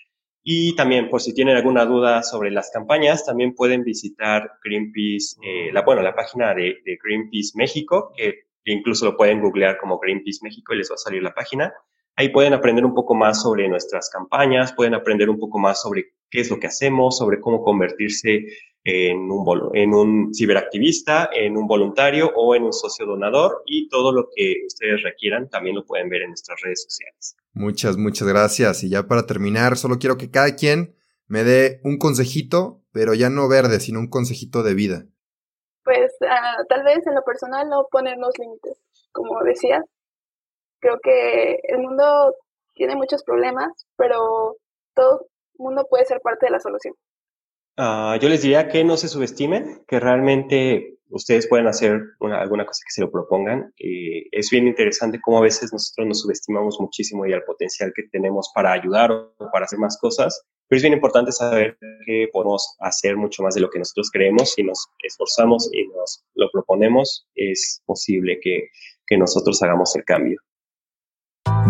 Y 0.43 0.75
también, 0.75 1.09
por 1.09 1.21
si 1.21 1.33
tienen 1.33 1.57
alguna 1.57 1.85
duda 1.85 2.21
sobre 2.21 2.51
las 2.51 2.69
campañas, 2.71 3.25
también 3.25 3.55
pueden 3.55 3.83
visitar 3.83 4.51
Greenpeace, 4.63 5.37
eh, 5.43 5.71
la, 5.73 5.81
bueno, 5.81 6.03
la 6.03 6.13
página 6.13 6.53
de, 6.53 6.77
Greenpeace 7.03 7.53
México, 7.55 8.13
que 8.15 8.45
incluso 8.65 9.05
lo 9.05 9.17
pueden 9.17 9.41
googlear 9.41 9.77
como 9.79 9.99
Greenpeace 9.99 10.39
México 10.43 10.73
y 10.73 10.77
les 10.77 10.91
va 10.91 10.95
a 10.95 10.97
salir 10.99 11.23
la 11.23 11.33
página. 11.33 11.73
Ahí 12.17 12.29
pueden 12.29 12.53
aprender 12.53 12.85
un 12.85 12.93
poco 12.93 13.13
más 13.13 13.41
sobre 13.41 13.67
nuestras 13.67 14.09
campañas, 14.09 14.73
pueden 14.73 14.93
aprender 14.93 15.29
un 15.29 15.37
poco 15.37 15.59
más 15.59 15.81
sobre 15.81 16.13
qué 16.29 16.41
es 16.41 16.49
lo 16.49 16.59
que 16.59 16.67
hacemos, 16.67 17.17
sobre 17.17 17.41
cómo 17.41 17.61
convertirse 17.61 18.45
en 18.85 19.31
un, 19.31 19.71
en 19.73 19.93
un 19.93 20.33
ciberactivista, 20.33 21.29
en 21.33 21.57
un 21.57 21.67
voluntario 21.67 22.31
o 22.35 22.55
en 22.55 22.63
un 22.63 22.71
socio 22.71 23.05
donador 23.05 23.63
y 23.65 23.89
todo 23.89 24.13
lo 24.13 24.29
que 24.33 24.61
ustedes 24.67 25.01
requieran 25.01 25.49
también 25.49 25.75
lo 25.75 25.85
pueden 25.85 26.07
ver 26.07 26.21
en 26.21 26.29
nuestras 26.29 26.61
redes 26.61 26.83
sociales. 26.83 27.35
Muchas, 27.53 27.97
muchas 27.97 28.27
gracias. 28.27 28.83
Y 28.83 28.89
ya 28.89 29.07
para 29.07 29.25
terminar, 29.25 29.75
solo 29.75 29.97
quiero 29.97 30.17
que 30.17 30.29
cada 30.29 30.55
quien 30.55 30.95
me 31.27 31.43
dé 31.43 31.81
un 31.83 31.97
consejito, 31.97 32.83
pero 32.91 33.15
ya 33.15 33.29
no 33.29 33.49
verde, 33.49 33.79
sino 33.79 33.99
un 33.99 34.09
consejito 34.09 34.61
de 34.61 34.75
vida. 34.75 35.05
Pues 35.83 36.11
uh, 36.21 36.65
tal 36.69 36.83
vez 36.83 37.05
en 37.07 37.15
lo 37.15 37.23
personal 37.23 37.67
no 37.67 37.87
poner 37.91 38.17
los 38.17 38.37
límites. 38.37 38.77
Como 39.11 39.43
decía, 39.43 39.83
creo 40.79 40.99
que 41.01 41.59
el 41.63 41.79
mundo 41.79 42.35
tiene 42.73 42.95
muchos 42.95 43.23
problemas, 43.23 43.85
pero 43.95 44.57
todo 44.93 45.27
mundo 45.57 45.87
puede 45.89 46.05
ser 46.05 46.21
parte 46.21 46.45
de 46.47 46.51
la 46.51 46.59
solución. 46.59 46.93
Uh, 47.77 48.17
yo 48.19 48.29
les 48.29 48.41
diría 48.41 48.69
que 48.69 48.83
no 48.83 48.95
se 48.95 49.09
subestimen, 49.09 49.83
que 49.87 49.99
realmente 49.99 50.95
ustedes 51.09 51.47
pueden 51.47 51.67
hacer 51.67 51.99
una, 52.19 52.39
alguna 52.39 52.65
cosa 52.65 52.81
que 52.85 52.91
se 52.91 53.01
lo 53.01 53.11
propongan. 53.11 53.73
Eh, 53.77 54.27
es 54.31 54.49
bien 54.49 54.67
interesante 54.67 55.19
cómo 55.21 55.39
a 55.39 55.41
veces 55.41 55.71
nosotros 55.71 56.07
nos 56.07 56.21
subestimamos 56.21 56.79
muchísimo 56.79 57.25
y 57.25 57.33
al 57.33 57.43
potencial 57.43 57.91
que 57.95 58.03
tenemos 58.11 58.51
para 58.53 58.71
ayudar 58.71 59.11
o 59.11 59.33
para 59.51 59.65
hacer 59.65 59.79
más 59.79 59.97
cosas. 59.99 60.45
Pero 60.67 60.77
es 60.77 60.83
bien 60.83 60.93
importante 60.93 61.31
saber 61.31 61.77
que 62.05 62.27
podemos 62.31 62.75
hacer 62.79 63.17
mucho 63.17 63.43
más 63.43 63.55
de 63.55 63.61
lo 63.61 63.69
que 63.69 63.79
nosotros 63.79 64.09
creemos. 64.11 64.53
Si 64.53 64.63
nos 64.63 64.87
esforzamos 65.03 65.69
y 65.71 65.87
nos 65.87 66.23
lo 66.33 66.49
proponemos, 66.51 67.27
es 67.35 67.81
posible 67.85 68.39
que, 68.41 68.69
que 69.05 69.17
nosotros 69.17 69.61
hagamos 69.61 69.95
el 69.95 70.03
cambio. 70.03 70.39